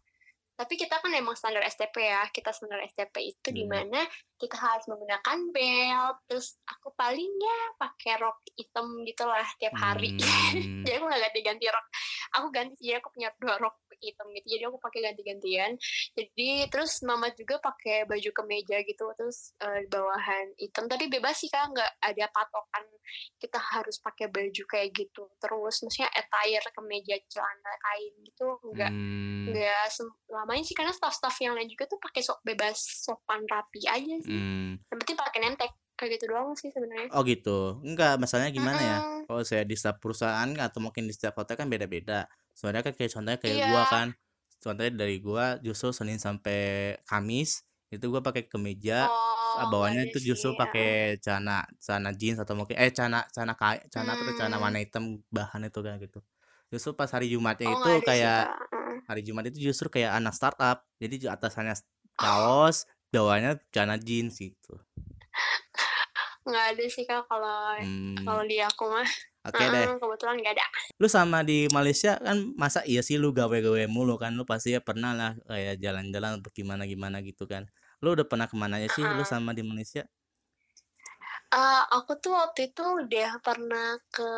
[0.59, 2.23] Tapi kita kan emang standar STP ya.
[2.37, 3.75] Kita standar STP itu di Hmm.
[3.75, 4.03] mana
[4.37, 6.17] kita harus menggunakan belt.
[6.29, 10.17] Terus aku paling ya pakai rok hitam gitu lah tiap hari.
[10.17, 10.83] Hmm.
[10.87, 11.87] jadi aku nggak ganti-ganti rok.
[12.41, 14.47] Aku ganti jadi aku punya dua rok hitam gitu.
[14.57, 15.73] Jadi aku pakai ganti-gantian.
[16.13, 19.05] Jadi terus mama juga pakai baju kemeja gitu.
[19.17, 20.85] Terus di bawahan hitam.
[20.87, 22.85] Tapi bebas sih kak, nggak ada patokan
[23.41, 25.29] kita harus pakai baju kayak gitu.
[25.41, 29.55] Terus maksudnya attire kemeja celana kain gitu nggak Hmm.
[29.55, 34.15] nggak selamanya sih karena staff-staff yang lain juga tuh pakai sok bebas sopan rapi aja
[34.26, 34.26] sih.
[34.27, 34.77] Hmm.
[34.91, 37.09] Yang penting pakai nentek kayak gitu doang sih sebenarnya.
[37.15, 37.81] Oh gitu.
[37.87, 38.99] Enggak, masalahnya gimana ya?
[39.01, 39.25] Mm-mm.
[39.27, 42.29] Kalau saya di setiap perusahaan atau mungkin di setiap hotel kan beda-beda.
[42.53, 43.67] Soalnya kan kayak contohnya kayak Iya.
[43.73, 44.09] gua kan.
[44.61, 46.59] Contohnya dari gua justru Senin sampai
[47.09, 50.59] Kamis itu gua pakai kemeja, Oh, ah, bawahnya nggak itu justru sih.
[50.59, 50.89] pakai
[51.23, 54.65] celana celana jeans atau mungkin eh celana celana kain celana apa tuh celana Hmm.
[54.69, 56.19] warna hitam bahan itu kan gitu.
[56.69, 58.43] Justru pas hari Jumatnya Oh itu sih kayak
[59.07, 60.83] hari Jumat itu justru kayak anak startup.
[60.99, 61.87] Jadi atasannya s-
[62.19, 64.77] Oh kaos, bawahnya celana jeans gitu.
[66.47, 68.23] nggak ada sih kak kalau Hmm.
[68.23, 69.09] kalau di aku mah.
[69.47, 69.87] Oke deh.
[69.87, 70.67] Heeh, kebetulan nggak ada.
[70.99, 74.81] Lu sama di Malaysia kan masa iya sih lu gawe-gawe mulu kan lu pasti ya
[74.83, 77.67] pernah lah kayak jalan-jalan atau gimana-gimana gitu kan.
[78.03, 79.27] Lu udah pernah ke mana aja sih lu Heeh.
[79.27, 80.03] sama di Malaysia?
[81.55, 84.29] Eh, aku tuh waktu itu udah pernah ke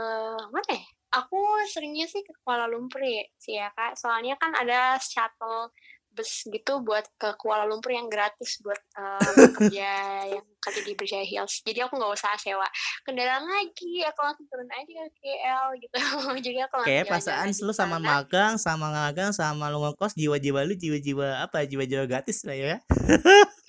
[0.52, 0.84] mana ya?
[1.24, 1.40] Aku
[1.72, 3.96] seringnya sih ke Kuala Lumpur ya, sih ya kak.
[3.96, 5.72] Soalnya kan ada shuttle
[6.18, 9.90] bus gitu buat ke Kuala Lumpur yang gratis buat eh, kerja
[10.34, 11.62] yang kerja di Berjaya Hills.
[11.62, 12.66] Jadi aku nggak usah sewa
[13.06, 15.96] kendaraan lagi, aku langsung turun aja ke KL gitu.
[16.50, 20.74] Jadi aku langsung Kayak perasaan lu sama magang, sama ngagang, sama lu ngekos jiwa-jiwa lu
[20.74, 21.62] jiwa-jiwa apa?
[21.62, 22.76] Jiwa-jiwa gratis lah ya.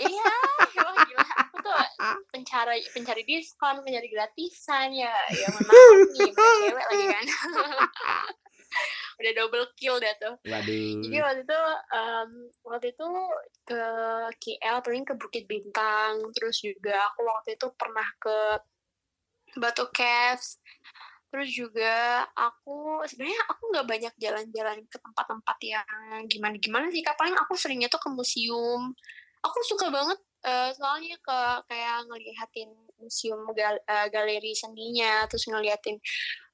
[0.01, 0.29] Iya,
[2.49, 5.13] pencari pencari diskon, pencari gratisan ya.
[5.29, 7.25] Ya mohon maaf nih, cewek lagi kan.
[9.19, 10.35] Udah double kill dah tuh.
[10.47, 11.21] Jadi Waduh.
[11.27, 11.59] waktu itu
[11.91, 12.31] em,
[12.63, 13.09] waktu itu
[13.67, 13.83] ke
[14.39, 18.37] KL paling ke Bukit Bintang, terus juga aku waktu itu pernah ke
[19.59, 20.63] Batu Caves.
[21.29, 25.85] Terus juga aku sebenarnya aku nggak banyak jalan-jalan ke tempat-tempat yang
[26.25, 27.05] gimana-gimana sih.
[27.05, 27.19] Kak.
[27.21, 28.95] Paling aku seringnya tuh ke museum.
[29.45, 30.17] Aku suka banget
[30.47, 31.39] eh, soalnya ke
[31.69, 36.01] kayak ngeliatin museum gal- eh, galeri seninya, terus ngeliatin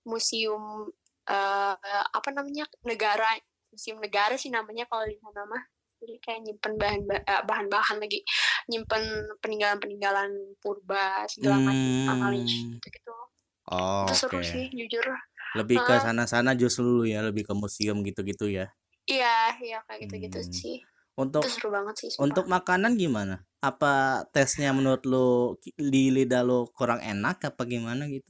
[0.03, 0.91] museum
[1.29, 1.75] eh,
[2.15, 3.27] apa namanya negara
[3.73, 5.63] museum negara sih namanya kalau di sana mah.
[5.95, 8.19] Jadi kayak nyimpen bahan eh, bahan-bahan lagi,
[8.67, 9.03] nyimpen
[9.41, 12.77] peninggalan-peninggalan purba segala macam Malaysia Hmm.
[12.77, 13.13] gitu-gitu.
[13.71, 15.05] Oh, Itu seru sih jujur.
[15.57, 18.69] Lebih ke sana-sana justru lu ya, lebih ke museum gitu-gitu ya.
[19.07, 20.51] Iya, iya kayak gitu-gitu Hmm.
[20.51, 20.75] sih.
[21.15, 22.25] Untuk Itu seru banget sih, sumpah.
[22.27, 23.35] Untuk makanan gimana?
[23.63, 25.27] Apa tesnya menurut lu
[25.63, 28.29] ki- di lidah lu kurang enak apa gimana gitu?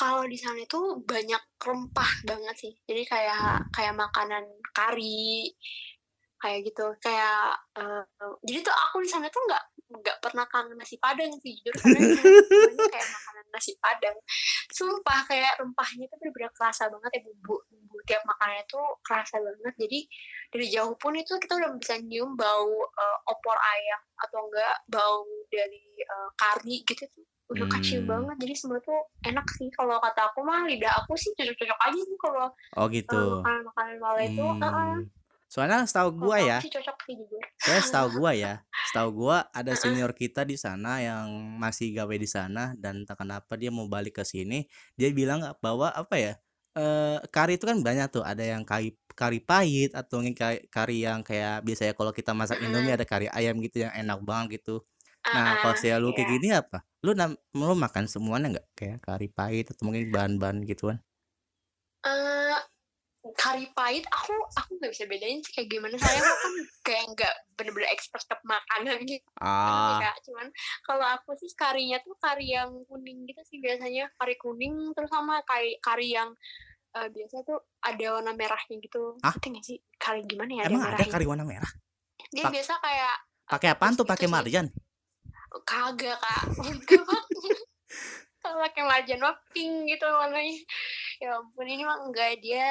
[0.00, 2.72] Kalau di sana itu banyak rempah banget sih.
[2.88, 5.52] Jadi kayak kayak makanan kari
[6.40, 6.88] kayak gitu.
[7.04, 8.04] Kayak eh,
[8.48, 12.00] jadi tuh aku di sana tuh nggak nggak pernah kangen nasi padang sih jujur karena
[12.88, 14.16] kayak makanan nasi padang.
[14.72, 19.74] Sumpah kayak rempahnya tuh bener-bener kerasa banget ya bumbu bumbu tiap makanannya tuh kerasa banget.
[19.84, 20.00] Jadi
[20.48, 25.28] dari jauh pun itu kita udah bisa nyium bau eh, opor ayam atau enggak bau
[25.52, 28.06] dari eh, kari gitu tuh udah Hmm.
[28.06, 32.00] banget jadi semua tuh enak sih kalau kata aku mah lidah aku sih cocok-cocok aja
[32.06, 32.46] sih kalau
[32.78, 33.22] Oh eh, gitu.
[33.42, 34.70] makanan-makanan Malay itu Heeh.
[34.70, 35.02] Hmm.
[35.50, 38.52] Soalnya setahu gua ya, sih cocok sih jujur saya setahu gua ya,
[38.86, 41.26] setahu gua ada senior kita di sana yang
[41.58, 45.90] masih gawe di sana dan entah kenapa dia mau balik ke sini, dia bilang bahwa
[45.90, 46.32] apa ya?
[46.78, 50.38] eh kari itu kan banyak tuh, ada yang kari kari pahit atau mungkin
[50.70, 54.62] kari, yang kayak biasanya kalau kita masak Indomie ada kari ayam gitu yang enak banget
[54.62, 54.86] gitu.
[55.26, 56.78] Ah, Nah, kalau ah, saya lu kayak iya gini apa?
[57.04, 58.66] Lu nam lu makan semuanya nggak?
[58.76, 60.98] Kayak kari pahit atau mungkin bahan-bahan gituan?
[62.00, 62.56] Eh,
[63.36, 66.24] kari pahit aku aku nggak bisa bedain sih kayak gimana aku kan
[66.88, 70.48] kayak nggak bener-bener expert ke makanan gitu Ah, kak cuman
[70.88, 75.44] kalau aku sih karinya tuh kari yang kuning gitu sih biasanya kari kuning terus sama
[75.44, 76.32] kari kari yang
[76.96, 80.68] eh, biasa tuh ada warna merahnya gitu ah, ngerti nggak sih kari gimana ya ada
[80.72, 81.72] emang ada merahnya kari warna merah?
[82.32, 83.16] dia Pak, biasa kayak
[83.52, 84.06] pakai apaan tuh?
[84.08, 84.66] Pakai sih marjan?
[85.66, 86.44] Kagak kak.
[88.40, 90.56] Kalau pakai marjan mah pink gitu warnanya.
[91.20, 92.40] Ya ampun ini mah enggak.
[92.40, 92.68] Dia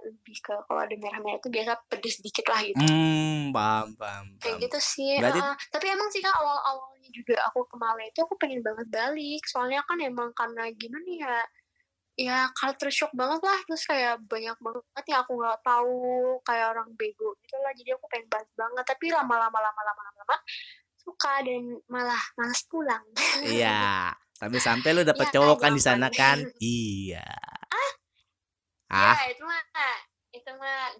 [0.00, 2.80] lebih ke kalau ada merah-merah itu biasa pedes dikit lah gitu.
[2.80, 5.20] Hmm, paham, paham, kayak gitu sih.
[5.20, 5.54] Berarti, heeh.
[5.68, 9.42] tapi emang sih kak awal-awalnya juga aku ke Malay itu aku pengen banget balik.
[9.44, 11.36] Soalnya kan emang karena gimana ya
[12.16, 13.60] ya culture shock banget lah.
[13.68, 16.40] Terus kayak banyak banget yang aku nggak tahu.
[16.48, 17.76] Kayak orang bego gitu lah.
[17.76, 18.84] Jadi aku pengen balik banget.
[18.88, 20.36] Tapi lama-lama lama-lama lama-lama
[21.02, 23.04] suka dan malah malas pulang.
[23.42, 24.14] Iya.
[24.38, 26.18] Sampai-sampai lu dapet kan, cowok kan di sana jawaban.
[26.18, 26.38] kan?
[26.58, 27.26] Iya.
[28.92, 29.62] Ya, Ah, itu mah
[30.36, 30.92] itu mah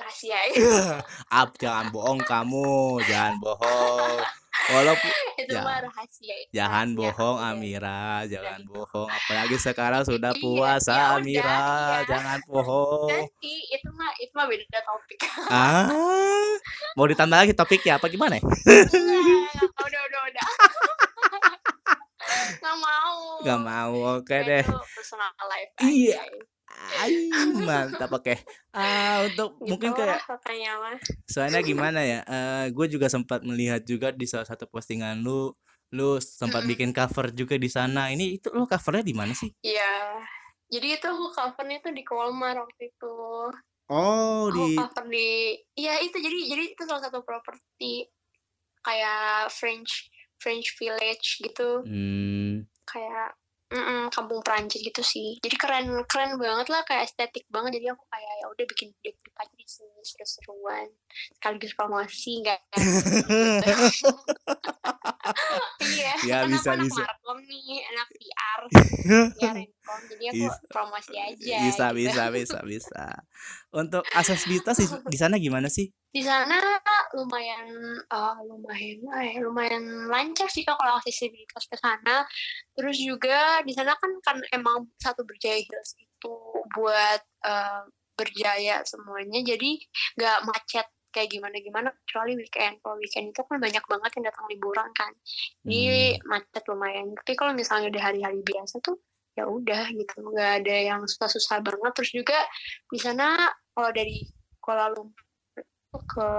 [0.00, 0.56] rahasia ya.
[1.38, 2.70] Ab, jangan bohong kamu,
[3.04, 4.18] jangan bohong.
[4.50, 5.62] Walaupun itu Ya.
[5.62, 6.34] mah rahasia.
[6.36, 9.08] itu jangan rahasia bohong dan- Amira, jangan bohong.
[9.08, 11.60] Apalagi sekarang sudah Iya, puasa ya Amira,
[11.96, 12.06] iya.
[12.06, 13.08] jangan bohong.
[13.08, 15.18] Nanti itu mah itu mah beda topik.
[15.48, 15.88] Ah,
[16.92, 18.36] mau ditambah lagi topiknya apa gimana?
[18.36, 18.42] ya?
[18.42, 20.46] Udah udah udah.
[22.52, 23.16] Nggak mau.
[23.40, 24.62] Gak mau, oke Kayak deh.
[24.62, 26.20] itu personal life Iya.
[27.00, 27.14] Ay,
[27.66, 28.34] mantap oke.
[28.74, 30.96] Ah, untuk mungkin Gitu kayak pokoknya mah.
[31.32, 32.20] soalnya gimana ya?
[32.26, 35.52] Eh, gue juga sempat melihat juga di salah satu postingan lu,
[35.96, 36.70] lu sempat Mm-mm.
[36.70, 38.10] bikin cover juga di sana.
[38.14, 39.50] Ini itu lu covernya di mana sih?
[39.64, 39.84] Iya.
[40.70, 43.14] Jadi itu aku covernya tuh di Colmar waktu itu.
[43.90, 45.26] Oh, Aku di cover di
[45.80, 48.06] Iya itu jadi jadi itu salah satu properti
[48.86, 50.08] kayak French
[50.40, 51.70] French Village gitu.
[51.84, 53.39] hmm, Kayak
[53.70, 55.38] mm-mm, kampung Perancis gitu sih.
[55.38, 57.78] Jadi keren keren banget lah kayak estetik banget.
[57.78, 60.86] Jadi aku kayak ya udah bikin video klip aja di sini seru-seruan.
[61.38, 62.58] Sekaligus promosi enggak
[65.80, 67.02] iya Ya, kan bisa, aku anak bisa.
[67.02, 68.60] markom nih anak PR
[69.42, 70.60] ya Renkom jadi aku Bisa.
[70.68, 71.96] promosi aja bisa gitu.
[71.96, 73.04] bisa bisa bisa.
[73.72, 75.88] Untuk aksesibilitas di, di sana gimana sih?
[76.10, 76.58] di sana
[77.14, 77.70] lumayan
[78.02, 82.26] eh, lumayan eh, lumayan lancar sih kalau aksesibilitas ke sana
[82.74, 86.34] terus juga di sana kan kan emang satu berjaya hills itu
[86.74, 87.82] buat eh,
[88.18, 89.70] berjaya semuanya jadi
[90.18, 94.46] nggak macet kayak gimana gimana kecuali weekend kalau weekend itu kan banyak banget yang datang
[94.50, 95.12] liburan kan
[95.62, 96.26] jadi Hmm.
[96.26, 98.98] macet lumayan tapi kalau misalnya di hari-hari biasa tuh
[99.40, 100.16] ya udah gitu.
[100.20, 101.92] Nggak ada yang susah-susah banget.
[101.96, 102.38] Terus juga
[102.92, 104.28] di sana kalau dari
[104.60, 105.30] Kuala Lumpur
[105.90, 106.30] ke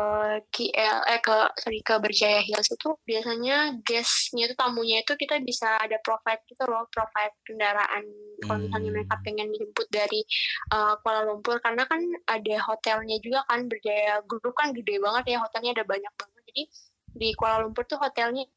[0.47, 5.75] KL eh ke sorry ke Berjaya Hills itu biasanya guestnya itu tamunya itu kita bisa
[5.75, 8.07] ada provide gitu loh provide kendaraan.
[8.47, 8.95] Kalau misalnya Hmm.
[8.95, 10.23] mereka pengen dijemput dari
[10.71, 11.99] uh, Kuala Lumpur karena kan
[12.31, 16.41] ada hotelnya juga kan Berjaya Group kan gede banget ya hotelnya ada banyak banget.
[16.47, 16.63] Jadi
[17.11, 18.47] di Kuala Lumpur tuh hotelnya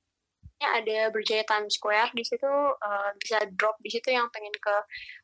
[0.73, 4.75] ada Berjaya Times Square di situ uh, bisa drop di situ yang pengen ke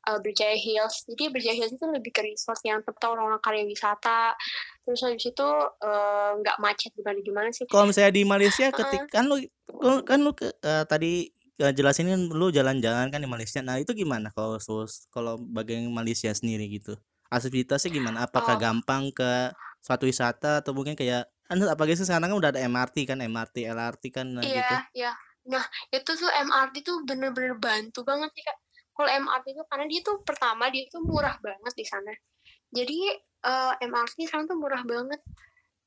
[0.07, 4.37] uh, Berjaya Hills jadi Berjaya Hills itu lebih ke resort yang tetap orang karya wisata
[4.85, 5.49] terus habis itu
[5.85, 9.37] uh, nggak macet gimana gimana sih Kalau misalnya di Malaysia ketika kan lu
[9.81, 11.31] lu- kan lu ke- eh, tadi
[11.61, 13.61] eh, jelasin kan lu jalan-jalan kan di Malaysia.
[13.61, 14.57] Nah, itu gimana kalau
[15.13, 16.97] kalau bagian Malaysia sendiri gitu?
[17.29, 18.25] Aksesibilitasnya gimana?
[18.27, 18.61] Apakah Oh.
[18.61, 22.97] gampang ke suatu wisata atau mungkin kayak kan apalagi sih sekarang kan udah ada MRT
[23.07, 24.57] kan, MRT, LRT kan nah gitu.
[24.57, 25.13] Iya, iya.
[25.49, 28.59] Nah, itu tuh MRT tuh bener-bener bantu banget sih, Kak.
[28.93, 32.13] Kalau MRT itu karena dia tuh pertama dia tuh murah banget di sana.
[32.73, 32.99] Jadi
[33.47, 35.21] eh, MRT sekarang tuh murah banget.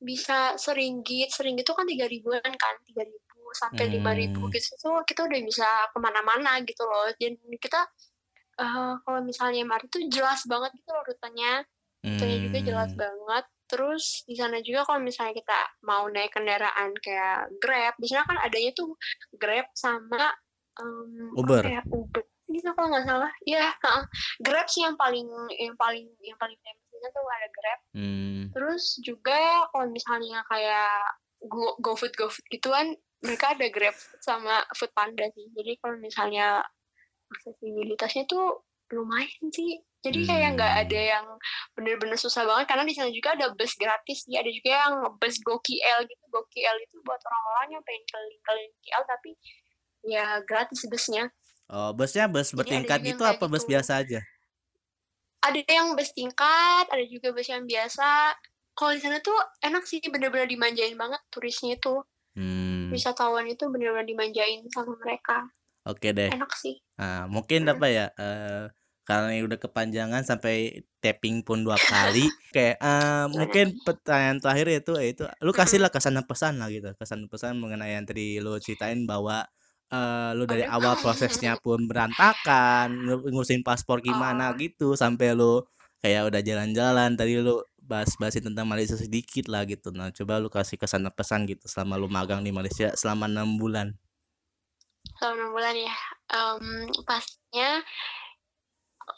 [0.02, 4.54] Bisa seringgit, seringgit tuh kan tiga ribuan kan, tiga ribu sampai lima ribu Hmm.
[4.54, 7.08] gitu tuh kita udah bisa ke mana-mana gitu loh.
[7.16, 7.80] Dan kita
[8.60, 11.62] eh, kalau misalnya MRT tuh jelas banget gitu loh rutenya.
[12.04, 13.00] Rutenya juga jelas Hmm.
[13.00, 13.44] banget.
[13.64, 18.38] Terus di sana juga kalau misalnya kita mau naik kendaraan kayak Grab, di sana kan
[18.44, 18.94] adanya tuh
[19.34, 20.32] Grab sama
[20.80, 21.62] em, Uber.
[21.64, 23.32] ya, Uber gitu kalau nggak salah.
[23.48, 24.04] Ya, heeh.
[24.44, 27.80] Grab sih yang paling yang paling yang paling famous tuh ada Grab.
[27.96, 28.40] Hmm.
[28.52, 30.92] Terus juga kalau misalnya kayak
[31.44, 35.48] Go GoFood GoFood gituan, mereka ada Grab sama Food Panda sih.
[35.56, 36.60] Jadi kalau misalnya
[37.32, 39.80] aksesibilitasnya tuh lumayan sih.
[40.04, 40.82] Jadi kayak nggak Hmm.
[40.84, 41.26] ada yang
[41.72, 44.36] bener-bener susah banget karena di sana juga ada bus gratis sih.
[44.36, 46.24] Ada juga yang bus GoKL gitu.
[46.28, 49.30] GoKL itu buat orang-orang yang pengen keliling-keliling KL tapi
[50.04, 51.32] ya gratis busnya.
[51.72, 53.72] Oh, busnya bus Jadi bertingkat gitu apa bus gitu.
[53.72, 54.20] biasa aja?
[55.44, 58.36] Ada yang bus tingkat, ada juga bus yang biasa.
[58.74, 62.04] Kalau di sana tuh enak sih, bener-bener dimanjain banget turisnya itu.
[62.36, 62.90] Hmm.
[62.92, 65.48] Wisatawan itu bener-bener dimanjain sama mereka.
[65.84, 66.32] Oke deh.
[66.32, 66.80] Enak sih.
[66.96, 68.06] Nah, mungkin apa ya?
[68.16, 68.66] eh
[69.04, 72.24] karena ini udah kepanjangan sampai tapping pun dua kali.
[72.54, 76.90] Kayak eh, mungkin pertanyaan terakhir itu itu lu kasihlah kesan pesan lah gitu.
[76.96, 79.44] Kesan pesan mengenai yang tadi lu ceritain bahwa
[79.92, 85.60] eh lu dari awal prosesnya pun berantakan, ngu- ngurusin paspor gimana gitu sampai lu
[86.00, 89.92] kayak udah jalan-jalan tadi lu bahas-bahasin tentang Malaysia sedikit lah gitu.
[89.92, 93.92] Nah, coba lu kasih kesan pesan gitu selama lu magang di Malaysia selama enam bulan.
[95.20, 95.94] Selama enam bulan ya.
[96.32, 96.64] Em,
[97.04, 97.70] pastinya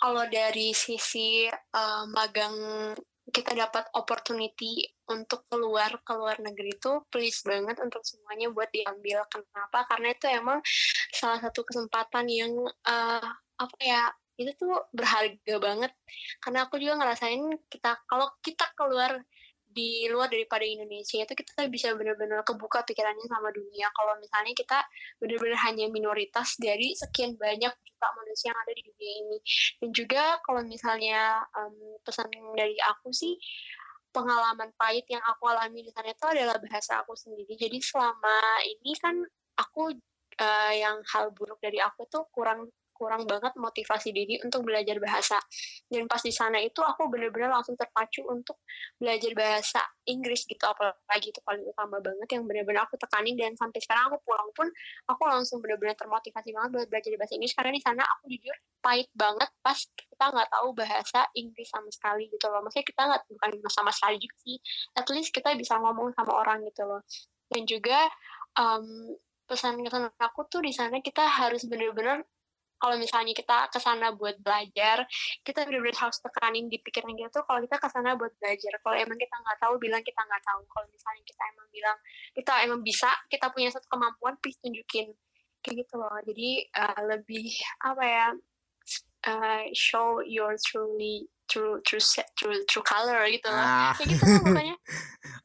[0.00, 2.56] kalau dari sisi eh, magang
[3.26, 9.26] kita dapat opportunity untuk keluar ke luar negeri itu please banget untuk semuanya buat diambil.
[9.26, 9.82] Kenapa?
[9.90, 10.62] Karena itu emang
[11.10, 12.52] salah satu kesempatan yang
[12.86, 15.92] eh, apa ya itu tuh berharga banget.
[16.38, 17.42] Karena aku juga ngerasain
[17.72, 19.18] kita kalau kita keluar
[19.76, 23.92] di luar daripada Indonesia itu kita bisa benar-benar kebuka pikirannya sama dunia.
[23.92, 24.78] Kalau misalnya kita
[25.20, 29.38] benar-benar hanya minoritas dari sekian banyak juta manusia yang ada di dunia ini.
[29.84, 33.36] Dan juga kalau misalnya um, pesan dari aku sih
[34.16, 37.52] pengalaman pahit yang aku alami di sana itu adalah bahasa aku sendiri.
[37.60, 39.20] Jadi selama ini kan
[39.60, 39.92] aku
[40.40, 45.38] uh, yang hal buruk dari aku tuh kurang kurang banget motivasi diri untuk belajar bahasa.
[45.86, 48.58] Dan pas di sana itu aku bener-bener langsung terpacu untuk
[48.98, 53.78] belajar bahasa Inggris gitu, apalagi itu paling utama banget yang bener-bener aku tekanin dan sampai
[53.84, 54.68] sekarang aku pulang pun
[55.06, 59.10] aku langsung bener-bener termotivasi banget buat belajar bahasa Inggris karena di sana aku jujur pahit
[59.18, 62.62] banget pas kita nggak tahu bahasa Inggris sama sekali gitu loh.
[62.62, 64.56] Maksudnya kita nggak bukan sama sekali juga sih,
[64.94, 67.02] at least kita bisa ngomong sama orang gitu loh.
[67.50, 68.06] Dan juga
[68.58, 69.14] um,
[69.46, 72.26] pesan kesan aku tuh di sana kita harus bener-bener
[72.76, 75.08] kalau misalnya kita ke sana buat belajar,
[75.40, 78.72] kita benar-benar harus tekanin di pikiran kita tuh kalau kita ke sana buat belajar.
[78.80, 80.60] Kalau emang kita nggak tahu, bilang kita nggak tahu.
[80.68, 81.98] Kalau misalnya kita emang bilang
[82.36, 85.12] kita emang bisa, kita punya satu kemampuan, please tunjukin.
[85.64, 86.16] Kayak gitu loh.
[86.22, 87.48] Jadi uh, lebih
[87.82, 88.28] apa ya?
[89.26, 92.02] Uh, show your truly true true
[92.38, 93.90] true true color gitu lah.
[93.90, 93.92] Ah.
[93.98, 94.66] Kayak gitu kan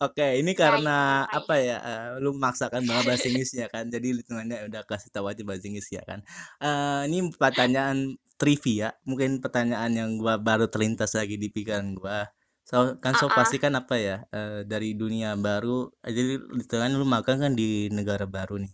[0.02, 1.78] Oke, okay, ini karena gitu, apa ya?
[1.82, 3.86] Uh, lu memaksakan banget bahasa Inggris ya kan.
[3.86, 6.26] Jadi lingkungannya udah kasih tahu aja bahasa Inggris ya kan.
[6.58, 12.26] Uh, ini pertanyaan trivia, mungkin pertanyaan yang gua baru terlintas lagi di pikiran gua.
[12.66, 13.38] So, kan so uh -uh.
[13.38, 14.18] pasti kan apa ya?
[14.34, 18.74] Uh, dari dunia baru, jadi kan lu makan kan di negara baru nih.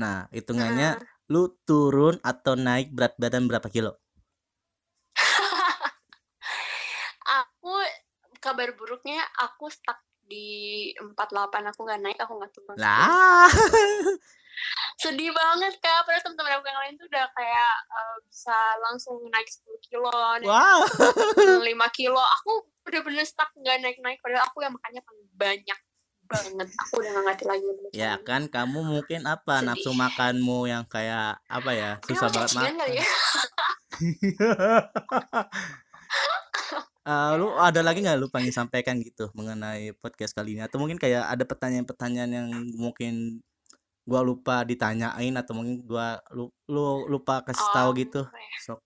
[0.00, 1.28] Nah, hitungannya uh.
[1.32, 3.99] lu turun atau naik berat badan berapa kilo?
[8.40, 11.18] Kabar buruknya aku stuck di 48
[11.74, 12.76] aku nggak naik aku nggak turun.
[12.78, 13.50] Lah.
[15.02, 16.06] Sedih banget kak.
[16.06, 20.10] Padahal teman-teman aku yang lain tuh udah kayak uh, bisa langsung naik 10 kilo
[20.46, 20.80] wow.
[21.66, 22.20] 5 kilo.
[22.40, 24.22] Aku bener-bener stuck nggak naik-naik.
[24.22, 25.78] Padahal aku yang makannya paling banyak
[26.30, 26.68] banget.
[26.86, 27.66] Aku udah gak ngerti lagi.
[27.90, 29.66] Ya kan kamu mungkin apa Sedih.
[29.66, 33.06] nafsu makanmu yang kayak apa ya susah banget makan ya?
[37.00, 41.00] Uh, lu ada lagi nggak lu pengen sampaikan gitu mengenai podcast kali ini atau mungkin
[41.00, 43.40] kayak ada pertanyaan-pertanyaan yang mungkin
[44.04, 48.22] gua lupa ditanyain atau mungkin gua lu, lu lupa kasih oh, tahu gitu
[48.60, 48.76] so.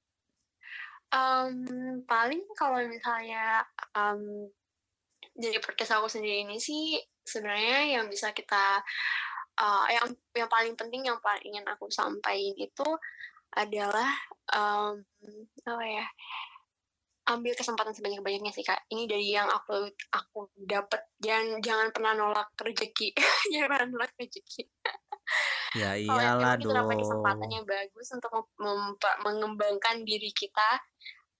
[1.11, 1.67] um,
[2.07, 3.67] paling kalau misalnya
[3.99, 4.47] um,
[5.35, 8.79] jadi podcast aku sendiri ini sih sebenarnya yang bisa kita
[9.59, 10.07] uh, yang
[10.39, 12.89] yang paling penting yang paling ingin aku sampaikan itu
[13.55, 14.11] adalah
[14.55, 15.03] um,
[15.67, 16.07] apa ya
[17.25, 18.85] ambil kesempatan sebanyak-banyaknya sih kak.
[18.93, 23.16] Ini dari yang aku aku dapat jangan jangan pernah nolak rezeki.
[23.53, 24.62] Jangan pernah nolak rezeki.
[25.75, 28.31] Ya iyalah dong dapat kesempatan yang bagus untuk
[29.25, 30.81] mengembangkan diri kita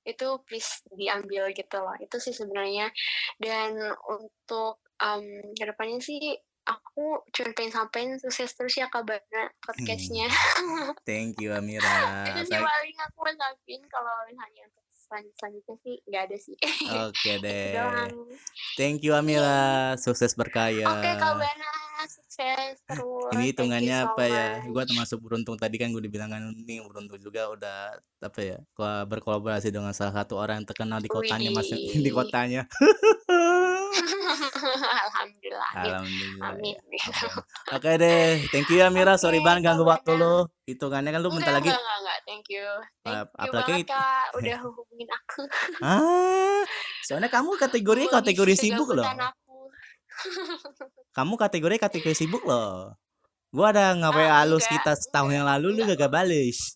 [0.05, 1.97] itu please diambil gitu loh.
[2.01, 2.89] Itu sih sebenarnya.
[3.37, 3.77] Dan
[4.09, 10.97] untuk um, ke depannya sih aku cuma pengen sampein sukses terus ya kabarnya podcastnya hmm.
[11.05, 11.85] thank you Amira.
[12.33, 13.53] Itu sih paling aku mau
[13.93, 14.65] kalau misalnya
[15.07, 16.57] selanjutnya sih nggak ada sih.
[17.09, 17.73] Oke okay deh.
[18.79, 21.71] thank you Amira sukses berkaya oke okay, Kak Bana
[22.05, 23.31] sukses terus.
[23.33, 24.49] Ini hitungannya so apa ya?
[24.65, 29.69] gue termasuk beruntung tadi kan gue dibilang ini beruntung juga udah apa ya gua berkolaborasi
[29.69, 32.65] dengan salah satu orang yang terkenal di kotanya masih di kotanya
[35.05, 35.71] Alhamdulillah.
[35.75, 36.49] Alhamdulillah.
[36.51, 36.77] Amin.
[36.91, 37.07] Ya.
[37.07, 37.79] Oke okay.
[37.79, 39.15] okay deh, thank you ya Mira.
[39.17, 40.51] Sorry okay, banget ganggu waktu lo.
[40.67, 41.71] Hitungannya kan lu bentar lagi.
[41.71, 42.19] Enggak, enggak, enggak.
[42.25, 42.67] Thank you.
[43.05, 44.27] Thank you apalagi banget, Kak.
[44.39, 45.41] Udah hubungin aku.
[45.85, 46.63] ah,
[47.07, 49.07] soalnya kamu kategori kategori sibuk loh.
[51.17, 52.95] kamu kategori kategori sibuk loh.
[53.55, 56.75] Gua ada nge-WA ah, lu sekitar setahun yang lalu lu gak bales.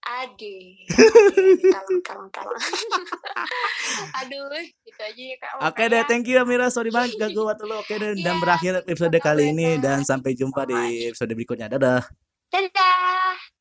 [0.00, 0.88] Ade.
[4.24, 4.48] Aduh,
[4.84, 5.50] gitu aja ya Kak.
[5.60, 6.72] Oke okay deh, thank you Amira.
[6.72, 7.84] Sorry banget gak gue waktu lo.
[7.84, 8.32] Oke okay, dan, yeah.
[8.32, 11.68] dan berakhir episode kali ini dan sampai jumpa di episode berikutnya.
[11.68, 12.02] Dadah.
[12.48, 13.59] Dadah.